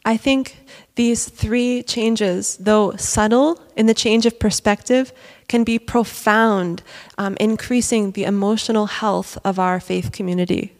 I 0.08 0.16
think 0.16 0.54
these 0.94 1.28
three 1.28 1.82
changes, 1.82 2.56
though 2.58 2.96
subtle 2.96 3.60
in 3.76 3.86
the 3.86 3.94
change 3.94 4.24
of 4.24 4.38
perspective, 4.38 5.12
can 5.48 5.64
be 5.64 5.78
profound, 5.78 6.82
um, 7.18 7.36
increasing 7.38 8.12
the 8.12 8.24
emotional 8.24 8.86
health 8.86 9.36
of 9.44 9.58
our 9.58 9.80
faith 9.80 10.10
community. 10.10 10.72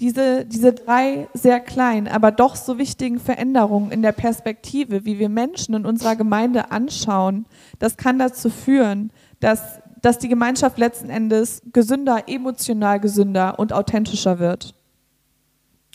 Diese, 0.00 0.44
diese 0.44 0.72
drei 0.72 1.28
sehr 1.32 1.60
kleinen, 1.60 2.06
aber 2.08 2.30
doch 2.30 2.56
so 2.56 2.76
wichtigen 2.76 3.18
Veränderungen 3.18 3.90
in 3.90 4.02
der 4.02 4.12
Perspektive, 4.12 5.06
wie 5.06 5.18
wir 5.18 5.30
Menschen 5.30 5.74
in 5.74 5.86
unserer 5.86 6.14
Gemeinde 6.14 6.72
anschauen, 6.72 7.46
das 7.78 7.96
kann 7.96 8.18
dazu 8.18 8.50
führen, 8.50 9.12
dass, 9.40 9.80
dass 10.02 10.18
die 10.18 10.28
Gemeinschaft 10.28 10.76
letzten 10.76 11.08
Endes 11.08 11.62
gesünder, 11.72 12.24
emotional 12.26 13.00
gesünder 13.00 13.58
und 13.58 13.72
authentischer 13.72 14.38
wird. 14.38 14.74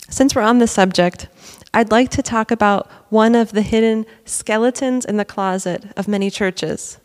Since 0.08 0.34
we're 0.34 0.42
on 0.42 0.58
the 0.58 0.66
subject, 0.66 1.28
I'd 1.72 1.92
like 1.92 2.10
to 2.10 2.22
talk 2.22 2.50
about 2.50 2.88
one 3.10 3.34
of 3.34 3.52
the 3.52 3.62
hidden 3.62 4.06
skeletons 4.24 5.04
in 5.04 5.16
the 5.16 5.24
closet 5.24 5.84
of 5.96 6.08
many 6.08 6.30
churches. 6.30 6.98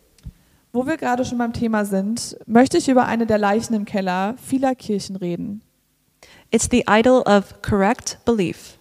Wo 0.74 0.86
wir 0.86 0.98
gerade 0.98 1.24
schon 1.24 1.38
beim 1.38 1.54
Thema 1.54 1.86
sind, 1.86 2.36
möchte 2.48 2.78
ich 2.78 2.90
über 2.90 3.06
eine 3.06 3.26
der 3.26 3.38
Leichen 3.38 3.74
im 3.76 3.86
Keller 3.86 4.36
vieler 4.38 4.76
Kirchen 4.76 5.16
reden. 5.16 5.62
It's 6.52 6.68
the 6.70 6.84
idol 6.88 7.22
of 7.28 7.62
correct 7.62 8.18
belief. 8.26 8.78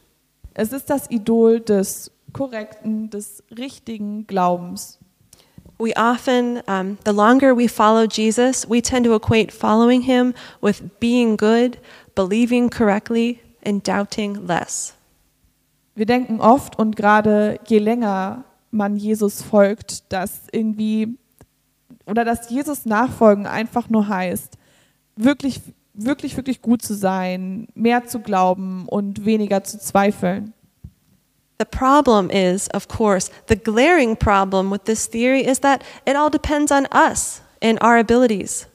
Es 0.54 0.72
ist 0.72 0.88
das 0.88 1.10
Idol 1.10 1.60
des 1.60 2.10
korrekten, 2.32 3.10
des 3.10 3.42
richtigen 3.56 4.26
Glaubens. 4.26 4.98
We 5.78 5.92
often, 5.96 6.62
um, 6.66 6.98
the 7.04 7.12
longer 7.12 7.54
we 7.54 7.68
follow 7.68 8.06
Jesus, 8.06 8.68
we 8.68 8.80
tend 8.80 9.04
to 9.06 9.14
equate 9.14 9.52
following 9.52 10.02
him 10.02 10.32
with 10.60 10.82
being 11.00 11.36
good, 11.36 11.78
believing 12.14 12.70
correctly, 12.70 13.40
and 13.66 13.86
doubting 13.86 14.46
less. 14.46 14.94
Wir 15.94 16.06
denken 16.06 16.40
oft 16.40 16.78
und 16.78 16.96
gerade 16.96 17.60
je 17.66 17.78
länger 17.78 18.44
man 18.70 18.96
Jesus 18.96 19.42
folgt, 19.42 20.12
dass 20.12 20.48
irgendwie 20.50 21.16
oder 22.06 22.24
dass 22.24 22.50
Jesus 22.50 22.84
nachfolgen 22.84 23.46
einfach 23.46 23.88
nur 23.88 24.08
heißt, 24.08 24.58
wirklich, 25.16 25.60
wirklich, 25.94 26.36
wirklich 26.36 26.60
gut 26.60 26.82
zu 26.82 26.94
sein, 26.94 27.68
mehr 27.74 28.04
zu 28.06 28.20
glauben 28.20 28.86
und 28.88 29.24
weniger 29.24 29.64
zu 29.64 29.78
zweifeln. 29.78 30.52
The 31.58 31.64
problem 31.64 32.30
is, 32.30 32.68
of 32.74 32.88
course, 32.88 33.30
the 33.48 33.56
glaring 33.56 34.16
problem 34.16 34.70
with 34.72 34.82
this 34.84 35.08
theory 35.08 35.40
is 35.40 35.60
that 35.60 35.82
it 36.04 36.16
all 36.16 36.30
depends 36.30 36.72
on 36.72 36.86
us 36.92 37.42
and 37.62 37.80
our 37.82 37.96
abilities. 37.98 38.66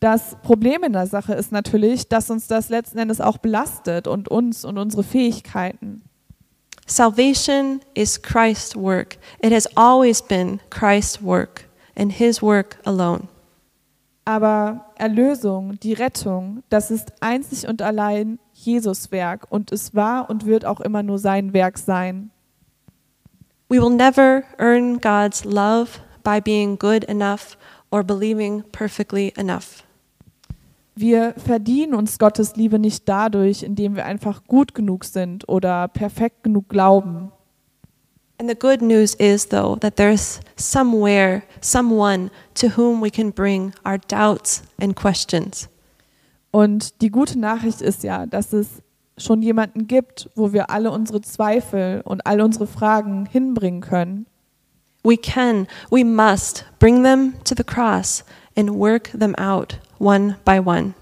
Das 0.00 0.36
Problem 0.42 0.84
in 0.84 0.92
der 0.92 1.06
Sache 1.06 1.34
ist 1.34 1.52
natürlich, 1.52 2.08
dass 2.08 2.30
uns 2.30 2.46
das 2.46 2.68
letzten 2.68 2.98
Endes 2.98 3.20
auch 3.20 3.38
belastet 3.38 4.06
und 4.06 4.28
uns 4.28 4.64
und 4.64 4.76
unsere 4.78 5.02
Fähigkeiten. 5.02 6.02
Salvation 6.86 7.80
is 7.94 8.20
Christ's 8.20 8.76
work. 8.76 9.18
It 9.42 9.52
has 9.52 9.66
always 9.76 10.22
been 10.22 10.60
Christ's 10.70 11.22
work 11.22 11.68
and 11.96 12.12
his 12.12 12.42
work 12.42 12.78
alone. 12.84 13.28
Aber 14.24 14.86
Erlösung, 14.96 15.78
die 15.80 15.94
Rettung, 15.94 16.62
das 16.68 16.90
ist 16.90 17.12
einzig 17.20 17.68
und 17.68 17.80
allein 17.80 18.38
Jesus 18.52 19.10
Werk 19.12 19.46
und 19.50 19.72
es 19.72 19.94
war 19.94 20.28
und 20.28 20.46
wird 20.46 20.64
auch 20.64 20.80
immer 20.80 21.02
nur 21.02 21.18
sein 21.18 21.52
Werk 21.52 21.78
sein. 21.78 22.30
We 23.68 23.80
will 23.80 23.90
never 23.90 24.42
earn 24.58 25.00
God's 25.00 25.44
love 25.44 26.00
by 26.22 26.40
being 26.40 26.78
good 26.78 27.04
enough 27.04 27.56
or 27.90 28.04
believing 28.04 28.62
perfectly 28.72 29.32
enough. 29.36 29.85
Wir 30.98 31.34
verdienen 31.36 31.94
uns 31.94 32.18
Gottes 32.18 32.56
Liebe 32.56 32.78
nicht 32.78 33.06
dadurch, 33.06 33.62
indem 33.62 33.96
wir 33.96 34.06
einfach 34.06 34.44
gut 34.46 34.74
genug 34.74 35.04
sind 35.04 35.46
oder 35.46 35.88
perfekt 35.88 36.42
genug 36.42 36.70
glauben. 36.70 37.32
And 38.38 38.48
the 38.48 38.58
good 38.58 38.80
news 38.80 39.14
is, 39.14 39.46
though, 39.46 39.76
that 39.76 39.96
there's 39.96 40.40
somewhere, 40.56 41.42
someone 41.60 42.30
to 42.54 42.68
whom 42.78 43.02
we 43.02 43.10
can 43.10 43.30
bring 43.30 43.74
our 43.86 43.98
doubts 43.98 44.62
and 44.80 44.96
questions. 44.96 45.68
Und 46.50 47.02
die 47.02 47.10
gute 47.10 47.38
Nachricht 47.38 47.82
ist 47.82 48.02
ja, 48.02 48.24
dass 48.24 48.54
es 48.54 48.82
schon 49.18 49.42
jemanden 49.42 49.86
gibt, 49.86 50.30
wo 50.34 50.54
wir 50.54 50.70
alle 50.70 50.90
unsere 50.90 51.20
Zweifel 51.20 52.00
und 52.04 52.26
alle 52.26 52.42
unsere 52.42 52.66
Fragen 52.66 53.26
hinbringen 53.26 53.82
können. 53.82 54.24
We 55.04 55.18
can, 55.18 55.66
we 55.90 56.04
must 56.04 56.64
bring 56.78 57.02
them 57.02 57.34
to 57.44 57.54
the 57.54 57.64
cross 57.64 58.24
and 58.56 58.70
work 58.70 59.10
them 59.18 59.34
out 59.34 59.78
one 59.98 60.36
by 60.44 60.58
one. 60.58 60.94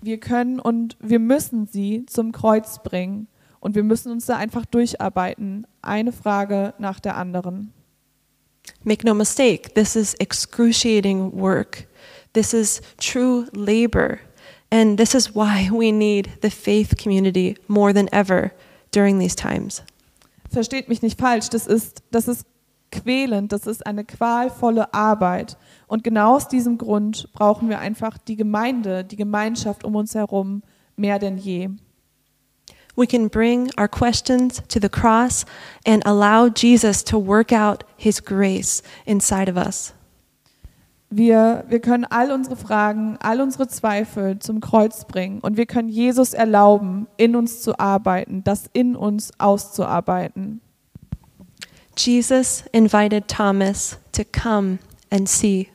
Wir 0.00 0.18
können 0.18 0.60
und 0.60 0.96
wir 1.00 1.18
müssen 1.18 1.66
sie 1.66 2.04
zum 2.06 2.32
Kreuz 2.32 2.82
bringen 2.82 3.28
und 3.60 3.74
wir 3.74 3.82
müssen 3.82 4.12
uns 4.12 4.26
da 4.26 4.36
einfach 4.36 4.66
durcharbeiten, 4.66 5.66
eine 5.80 6.12
Frage 6.12 6.74
nach 6.78 7.00
der 7.00 7.16
anderen. 7.16 7.72
Make 8.82 9.06
no 9.06 9.14
mistake, 9.14 9.72
this 9.74 9.96
is 9.96 10.14
excruciating 10.14 11.32
work. 11.32 11.86
This 12.34 12.52
is 12.52 12.82
true 12.98 13.46
labor. 13.52 14.18
And 14.70 14.98
this 14.98 15.14
is 15.14 15.34
why 15.34 15.70
we 15.70 15.92
need 15.92 16.30
the 16.42 16.50
faith 16.50 16.96
community 17.02 17.56
more 17.68 17.94
than 17.94 18.08
ever 18.12 18.52
during 18.90 19.18
these 19.18 19.36
times. 19.36 19.82
Versteht 20.50 20.88
mich 20.88 21.00
nicht 21.00 21.18
falsch, 21.18 21.48
das 21.48 21.66
ist, 21.66 22.02
das 22.10 22.28
ist 22.28 22.44
quälend, 23.02 23.52
das 23.52 23.66
ist 23.66 23.86
eine 23.86 24.04
qualvolle 24.04 24.94
Arbeit. 24.94 25.56
Und 25.86 26.04
genau 26.04 26.36
aus 26.36 26.48
diesem 26.48 26.78
Grund 26.78 27.32
brauchen 27.32 27.68
wir 27.68 27.78
einfach 27.78 28.18
die 28.18 28.36
Gemeinde, 28.36 29.04
die 29.04 29.16
Gemeinschaft 29.16 29.84
um 29.84 29.96
uns 29.96 30.14
herum 30.14 30.62
mehr 30.96 31.18
denn 31.18 31.36
je. 31.36 31.70
We 32.96 33.06
can 33.06 33.28
bring 33.28 33.72
our 33.76 33.88
questions 33.88 34.62
to 34.68 34.78
the 34.80 34.88
cross 34.88 35.44
and 35.84 36.06
allow 36.06 36.48
Jesus 36.48 37.02
to 37.04 37.18
work 37.18 37.52
out 37.52 37.84
his 37.96 38.24
grace 38.24 38.82
inside 39.04 39.50
of 39.50 39.56
us. 39.56 39.92
Wir, 41.10 41.64
wir 41.68 41.80
können 41.80 42.04
all 42.04 42.32
unsere 42.32 42.56
Fragen, 42.56 43.18
all 43.20 43.40
unsere 43.40 43.68
Zweifel 43.68 44.38
zum 44.38 44.60
Kreuz 44.60 45.04
bringen 45.04 45.40
und 45.40 45.56
wir 45.56 45.66
können 45.66 45.88
Jesus 45.88 46.34
erlauben, 46.34 47.06
in 47.16 47.36
uns 47.36 47.62
zu 47.62 47.78
arbeiten, 47.78 48.42
das 48.42 48.64
in 48.72 48.96
uns 48.96 49.30
auszuarbeiten. 49.38 50.60
Jesus 51.96 52.64
invited 52.72 53.28
Thomas 53.28 53.98
to 54.12 54.24
come 54.24 54.78
and 55.10 55.28
see. 55.28 55.70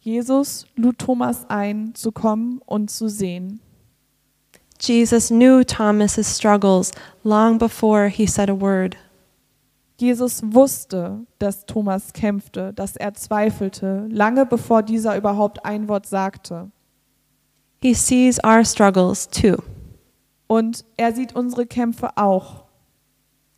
Jesus 0.00 0.66
lud 0.76 0.98
Thomas 0.98 1.46
ein, 1.48 1.94
zu 1.94 2.12
kommen 2.12 2.60
und 2.66 2.90
zu 2.90 3.08
sehen. 3.08 3.60
Jesus 4.78 5.30
knew 5.30 5.64
Thomas's 5.64 6.36
struggles 6.36 6.92
long 7.22 7.56
before 7.58 8.08
he 8.08 8.26
said 8.26 8.50
a 8.50 8.60
word. 8.60 8.96
Jesus 9.96 10.42
wusste, 10.42 11.24
dass 11.38 11.64
Thomas 11.64 12.12
kämpfte, 12.12 12.72
dass 12.74 12.96
er 12.96 13.14
zweifelte, 13.14 14.06
lange 14.10 14.44
bevor 14.44 14.82
dieser 14.82 15.16
überhaupt 15.16 15.64
ein 15.64 15.88
Wort 15.88 16.06
sagte. 16.06 16.70
He 17.80 17.94
sees 17.94 18.38
our 18.44 18.64
struggles 18.64 19.28
too, 19.28 19.62
Und 20.48 20.84
er 20.96 21.12
sieht 21.12 21.34
unsere 21.34 21.66
Kämpfe 21.66 22.16
auch. 22.16 22.63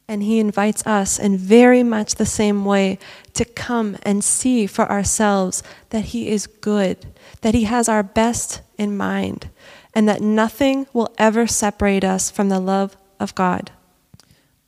And 0.08 0.22
he 0.22 0.38
invites 0.38 0.86
us 0.86 1.18
in 1.18 1.36
very 1.36 1.82
much 1.82 2.14
the 2.14 2.26
same 2.26 2.64
way 2.64 2.98
to 3.34 3.44
come 3.44 3.96
and 4.02 4.22
see 4.22 4.66
for 4.66 4.90
ourselves 4.90 5.62
that 5.90 6.06
he 6.06 6.28
is 6.28 6.46
good, 6.46 7.06
that 7.40 7.54
he 7.54 7.64
has 7.64 7.88
our 7.88 8.02
best 8.02 8.62
in 8.78 8.96
mind, 8.96 9.50
and 9.94 10.08
that 10.08 10.20
nothing 10.20 10.86
will 10.92 11.08
ever 11.18 11.46
separate 11.46 12.04
us 12.04 12.30
from 12.30 12.48
the 12.48 12.60
love 12.60 12.96
of 13.18 13.34
God. 13.34 13.72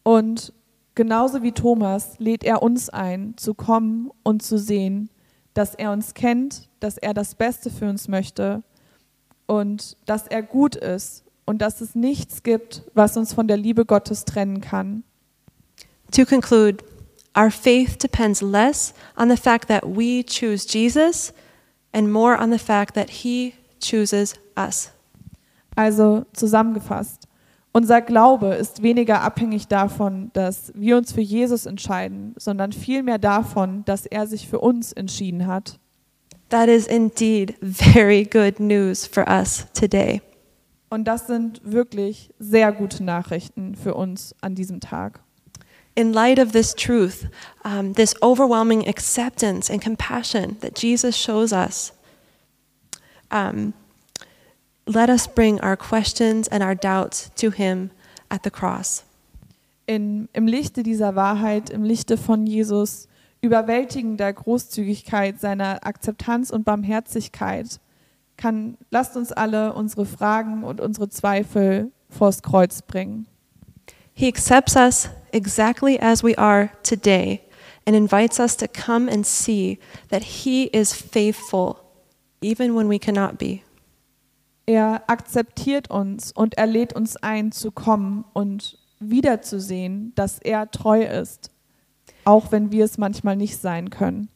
Und 0.05 0.53
genauso 0.95 1.43
wie 1.43 1.53
Thomas 1.53 2.19
lädt 2.19 2.43
er 2.43 2.63
uns 2.63 2.89
ein, 2.89 3.35
zu 3.37 3.55
kommen 3.55 4.11
und 4.25 4.43
zu 4.43 4.59
sehen, 4.59 5.11
dass 5.55 5.75
er 5.75 5.93
uns 5.93 6.15
kennt, 6.15 6.69
dass 6.81 6.99
er 6.99 7.15
das 7.15 7.35
Beste 7.35 7.71
für 7.71 7.89
uns 7.89 8.09
möchte 8.09 8.63
und 9.47 9.97
dass 10.07 10.27
er 10.27 10.43
gut 10.43 10.77
ist 10.77 11.25
und 11.47 11.63
dass 11.63 11.81
es 11.81 11.95
nichts 11.95 12.43
gibt, 12.43 12.83
was 12.95 13.17
uns 13.17 13.33
von 13.33 13.49
der 13.49 13.57
Liebe 13.57 13.85
Gottes 13.85 14.25
trennen 14.25 14.61
kann. 14.61 15.05
To 16.13 16.25
conclude, 16.25 16.83
our 17.35 17.51
faith 17.51 17.99
depends 17.99 18.43
less 18.43 18.95
on 19.17 19.29
the 19.29 19.37
fact 19.37 19.69
that 19.69 19.85
we 19.85 20.23
choose 20.25 20.67
Jesus 20.67 21.33
and 21.93 22.13
more 22.13 22.37
on 22.37 22.51
the 22.51 22.59
fact 22.59 22.95
that 22.95 23.11
he 23.11 23.55
chooses 23.81 24.35
us. 24.57 24.91
Also 25.77 26.25
zusammengefasst, 26.33 27.29
unser 27.73 28.01
Glaube 28.01 28.55
ist 28.55 28.83
weniger 28.83 29.21
abhängig 29.23 29.69
davon, 29.69 30.31
dass 30.33 30.73
wir 30.75 30.97
uns 30.97 31.13
für 31.13 31.21
Jesus 31.21 31.67
entscheiden, 31.67 32.35
sondern 32.37 32.73
vielmehr 32.73 33.19
davon, 33.19 33.85
dass 33.85 34.07
er 34.07 34.27
sich 34.27 34.49
für 34.49 34.59
uns 34.59 34.93
entschieden 34.93 35.47
hat. 35.47 35.79
That 36.49 36.69
is 36.69 36.87
indeed 36.87 37.57
very 37.61 38.25
good 38.25 38.59
news 38.59 39.07
for 39.07 39.29
us 39.29 39.67
today. 39.75 40.23
Und 40.89 41.05
das 41.05 41.27
sind 41.27 41.61
wirklich 41.63 42.35
sehr 42.39 42.73
gute 42.73 43.05
Nachrichten 43.05 43.75
für 43.77 43.95
uns 43.95 44.35
an 44.41 44.55
diesem 44.55 44.81
Tag. 44.81 45.21
In 45.99 46.13
light 46.13 46.39
of 46.39 46.53
this 46.53 46.75
truth, 46.75 47.29
um, 47.65 47.95
this 47.95 48.15
overwhelming 48.23 48.87
acceptance 48.87 49.69
and 49.69 49.83
compassion 49.83 50.57
that 50.61 50.77
Jesus 50.77 51.17
shows 51.17 51.53
us, 51.53 51.91
um, 53.33 53.75
let 54.87 55.11
us 55.11 55.27
bring 55.27 55.61
our 55.61 55.77
questions 55.77 56.47
and 56.47 56.63
our 56.63 56.77
doubts 56.77 57.33
to 57.35 57.51
Him 57.51 57.91
at 58.31 58.45
the 58.45 58.51
cross. 58.51 59.03
In, 59.89 60.29
Im 60.35 60.47
Lichte 60.47 60.85
dieser 60.85 61.17
Wahrheit, 61.17 61.69
im 61.69 61.83
Lichte 61.83 62.17
von 62.17 62.47
Jesus, 62.47 63.09
überwältigender 63.41 64.33
Großzügigkeit, 64.33 65.41
seiner 65.41 65.85
Akzeptanz 65.85 66.51
und 66.51 66.65
Barmherzigkeit, 66.65 67.81
kann, 68.37 68.79
lasst 68.93 69.17
uns 69.17 69.33
alle 69.33 69.73
unsere 69.73 70.07
Fragen 70.07 70.63
und 70.63 70.81
unsere 70.81 71.09
Zweifel 71.09 71.91
vors 72.09 72.45
Kreuz 72.45 72.83
bringen. 72.83 73.27
He 74.15 74.29
accepts 74.29 74.77
us 74.77 75.11
exactly 75.33 75.99
as 75.99 76.23
we 76.23 76.35
are 76.37 76.71
today 76.83 77.43
and 77.87 77.97
invites 77.97 78.39
us 78.39 78.57
to 78.57 78.69
come 78.69 79.09
and 79.09 79.27
see 79.27 79.79
that 80.09 80.23
He 80.23 80.65
is 80.73 80.93
faithful 80.93 81.79
even 82.41 82.75
when 82.75 82.89
we 82.89 82.99
cannot 82.99 83.39
be. 83.39 83.63
Er 84.67 85.03
akzeptiert 85.07 85.91
uns 85.91 86.31
und 86.31 86.59
er 86.59 86.67
lädt 86.67 86.93
uns 86.93 87.17
ein, 87.17 87.53
zu 87.53 87.71
kommen 87.71 88.25
und 88.35 88.79
wiederzusehen, 89.01 90.13
dass 90.15 90.39
er 90.39 90.71
treu 90.71 91.03
ist, 91.03 91.51
auch 92.25 92.53
wenn 92.53 92.71
wir 92.71 92.85
es 92.85 92.99
manchmal 92.99 93.37
nicht 93.37 93.59
sein 93.59 93.89
können. 93.89 94.29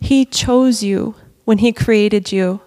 He 0.00 0.26
chose 0.26 0.84
you 0.84 1.14
when 1.44 1.58
He 1.58 1.72
created 1.72 2.32
you. 2.32 2.58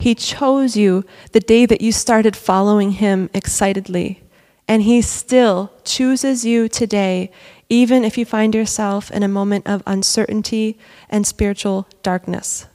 He 0.00 0.14
chose 0.14 0.78
you 0.78 1.02
the 1.32 1.40
day 1.40 1.66
that 1.66 1.80
you 1.80 1.92
started 1.92 2.36
following 2.36 2.90
Him 2.90 3.28
excitedly. 3.32 4.18
And 4.68 4.82
He 4.82 5.02
still 5.02 5.70
chooses 5.84 6.44
you 6.44 6.68
today, 6.68 7.30
even 7.68 8.04
if 8.04 8.16
you 8.18 8.26
find 8.26 8.54
yourself 8.54 9.10
in 9.10 9.22
a 9.22 9.28
moment 9.28 9.66
of 9.66 9.82
uncertainty 9.86 10.76
and 11.08 11.26
spiritual 11.26 11.86
darkness. 12.02 12.68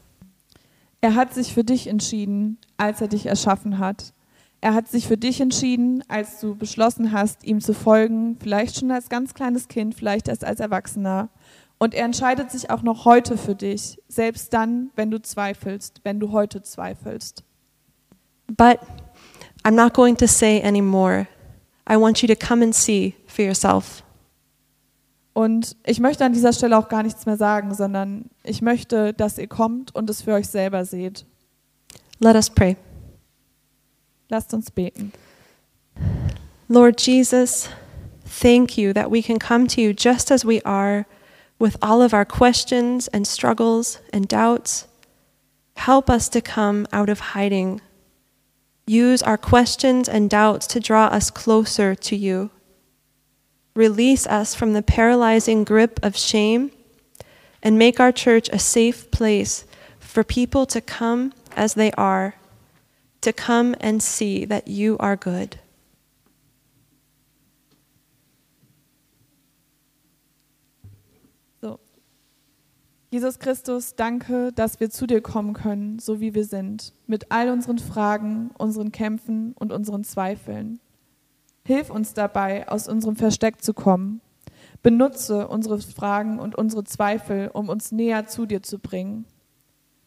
Er 1.01 1.15
hat 1.15 1.34
sich 1.34 1.53
für 1.53 1.63
dich 1.63 1.88
entschieden, 1.88 2.58
als 2.77 3.01
er 3.01 3.08
dich 3.10 3.25
erschaffen 3.25 3.77
hat. 3.77 4.13
Er 4.62 4.73
hat 4.73 4.88
sich 4.88 5.08
für 5.08 5.17
dich 5.17 5.41
entschieden, 5.41 6.03
als 6.08 6.39
du 6.39 6.56
beschlossen 6.56 7.12
hast, 7.12 7.43
ihm 7.43 7.60
zu 7.60 7.73
folgen, 7.73 8.38
vielleicht 8.41 8.79
schon 8.79 8.89
als 8.89 9.10
ganz 9.10 9.34
kleines 9.34 9.67
Kind, 9.67 9.93
vielleicht 9.93 10.29
erst 10.29 10.45
als 10.45 10.62
Erwachsener. 10.62 11.27
Und 11.77 11.93
er 11.93 12.06
entscheidet 12.06 12.49
sich 12.49 12.69
auch 12.69 12.82
noch 12.82 13.03
heute 13.03 13.38
für 13.38 13.56
dich, 13.56 13.99
selbst 14.08 14.53
dann, 14.53 14.89
wenn 14.95 15.12
du 15.12 15.21
zweifelst, 15.21 15.99
wenn 16.06 16.21
du 16.21 16.32
heute 16.32 16.62
zweifelst. 16.62 17.43
But 18.47 18.79
I'm 19.65 19.75
not 19.75 19.93
going 19.93 20.15
to 20.17 20.27
say 20.27 20.63
anymore. 20.63 21.27
I 21.89 21.98
want 21.98 22.22
you 22.22 22.28
to 22.28 22.36
come 22.36 22.63
and 22.63 22.74
see 22.74 23.15
for 23.28 23.43
yourself. 23.43 24.04
Und 25.34 25.76
ich 25.86 26.00
möchte 26.00 26.24
an 26.24 26.34
dieser 26.34 26.54
Stelle 26.54 26.78
auch 26.78 26.89
gar 26.89 27.04
nichts 27.04 27.26
mehr 27.26 27.38
sagen, 27.38 27.74
sondern 27.74 28.30
ich 28.43 28.62
möchte, 28.62 29.13
dass 29.13 29.38
ihr 29.38 29.48
kommt 29.48 29.93
und 29.96 30.10
es 30.10 30.22
für 30.22 30.34
euch 30.34 30.48
selber 30.48 30.86
seht. 30.86 31.26
Let 32.19 32.36
us 32.36 32.50
pray. 32.50 32.78
Lasst 34.30 34.54
uns 34.54 34.69
beten. 34.72 35.12
Lord 36.67 37.02
Jesus, 37.02 37.67
thank 38.41 38.78
you 38.78 38.93
that 38.93 39.12
we 39.12 39.22
can 39.22 39.39
come 39.39 39.67
to 39.67 39.82
you 39.82 39.91
just 39.91 40.32
as 40.32 40.46
we 40.46 40.63
are 40.65 41.06
with 41.60 41.78
all 41.82 42.02
of 42.02 42.13
our 42.13 42.26
questions 42.26 43.08
and 43.10 43.28
struggles 43.28 44.00
and 44.12 44.32
doubts. 44.32 44.88
Help 45.76 46.10
us 46.10 46.30
to 46.30 46.41
come 46.41 46.88
out 46.91 47.10
of 47.10 47.36
hiding. 47.36 47.82
Use 48.86 49.22
our 49.24 49.38
questions 49.38 50.10
and 50.10 50.30
doubts 50.30 50.67
to 50.67 50.80
draw 50.80 51.06
us 51.06 51.30
closer 51.30 51.96
to 51.96 52.15
you. 52.15 52.52
Release 53.76 54.28
us 54.28 54.54
from 54.54 54.74
the 54.74 54.82
paralyzing 54.82 55.63
grip 55.63 56.00
of 56.04 56.17
shame 56.17 56.72
and 57.62 57.80
make 57.80 58.00
our 58.00 58.12
church 58.12 58.50
a 58.50 58.60
safe 58.60 59.10
place 59.10 59.65
for 60.00 60.24
people 60.24 60.65
to 60.65 60.82
come 60.82 61.34
as 61.56 61.74
they 61.74 61.91
are, 61.93 62.36
to 63.22 63.32
come 63.32 63.76
and 63.80 64.04
see 64.04 64.46
that 64.46 64.67
you 64.67 64.98
are 65.00 65.15
good. 65.15 65.60
Jesus 73.13 73.38
Christus, 73.38 73.93
danke, 73.93 74.52
dass 74.54 74.80
wir 74.80 74.89
zu 74.89 75.06
dir 75.06 75.21
kommen 75.21 75.54
können, 75.54 75.99
so 75.99 76.19
wie 76.19 76.34
wir 76.34 76.45
sind, 76.45 76.95
mit 77.06 77.32
all 77.32 77.52
unseren 77.52 77.78
Fragen, 77.78 78.49
unseren 78.58 78.91
Kämpfen 78.91 79.54
und 79.54 79.71
unseren 79.71 80.04
Zweifeln. 80.04 80.80
Hilf 81.63 81.91
uns 81.91 82.15
dabei, 82.15 82.67
aus 82.67 82.88
unserem 82.88 83.15
Versteck 83.15 83.62
zu 83.62 83.76
kommen. 83.76 84.19
Benutze 84.82 85.47
unsere 85.47 85.78
Fragen 85.78 86.39
und 86.39 86.56
unsere 86.56 86.86
Zweifel, 86.86 87.52
um 87.54 87.69
uns 87.69 87.91
näher 87.91 88.26
zu 88.26 88.47
dir 88.47 88.63
zu 88.63 88.80
bringen. 88.80 89.26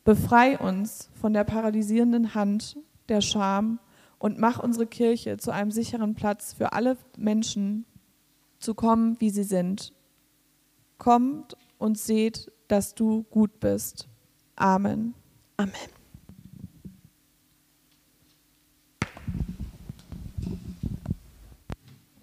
Befrei 0.03 0.59
uns 0.59 1.09
von 1.14 1.33
der 1.33 1.45
paralysierenden 1.45 2.35
Hand 2.35 2.77
der 3.09 3.21
Scham 3.21 3.79
und 4.19 4.40
mach 4.40 4.59
unsere 4.59 4.88
Kirche 4.88 5.37
zu 5.37 5.53
einem 5.53 5.71
sicheren 5.71 6.16
Platz 6.16 6.55
für 6.55 6.73
alle 6.73 6.97
Menschen 7.16 7.85
zu 8.59 8.75
kommen, 8.75 9.21
wie 9.21 9.31
sie 9.31 9.45
sind. 9.45 9.92
Kommt 10.99 11.57
und 11.79 11.99
seht, 11.99 12.51
dass 12.69 12.95
du 12.95 13.25
gut 13.25 13.61
bist. 13.61 14.09
Amen. 14.57 15.15
Amen. 15.57 15.96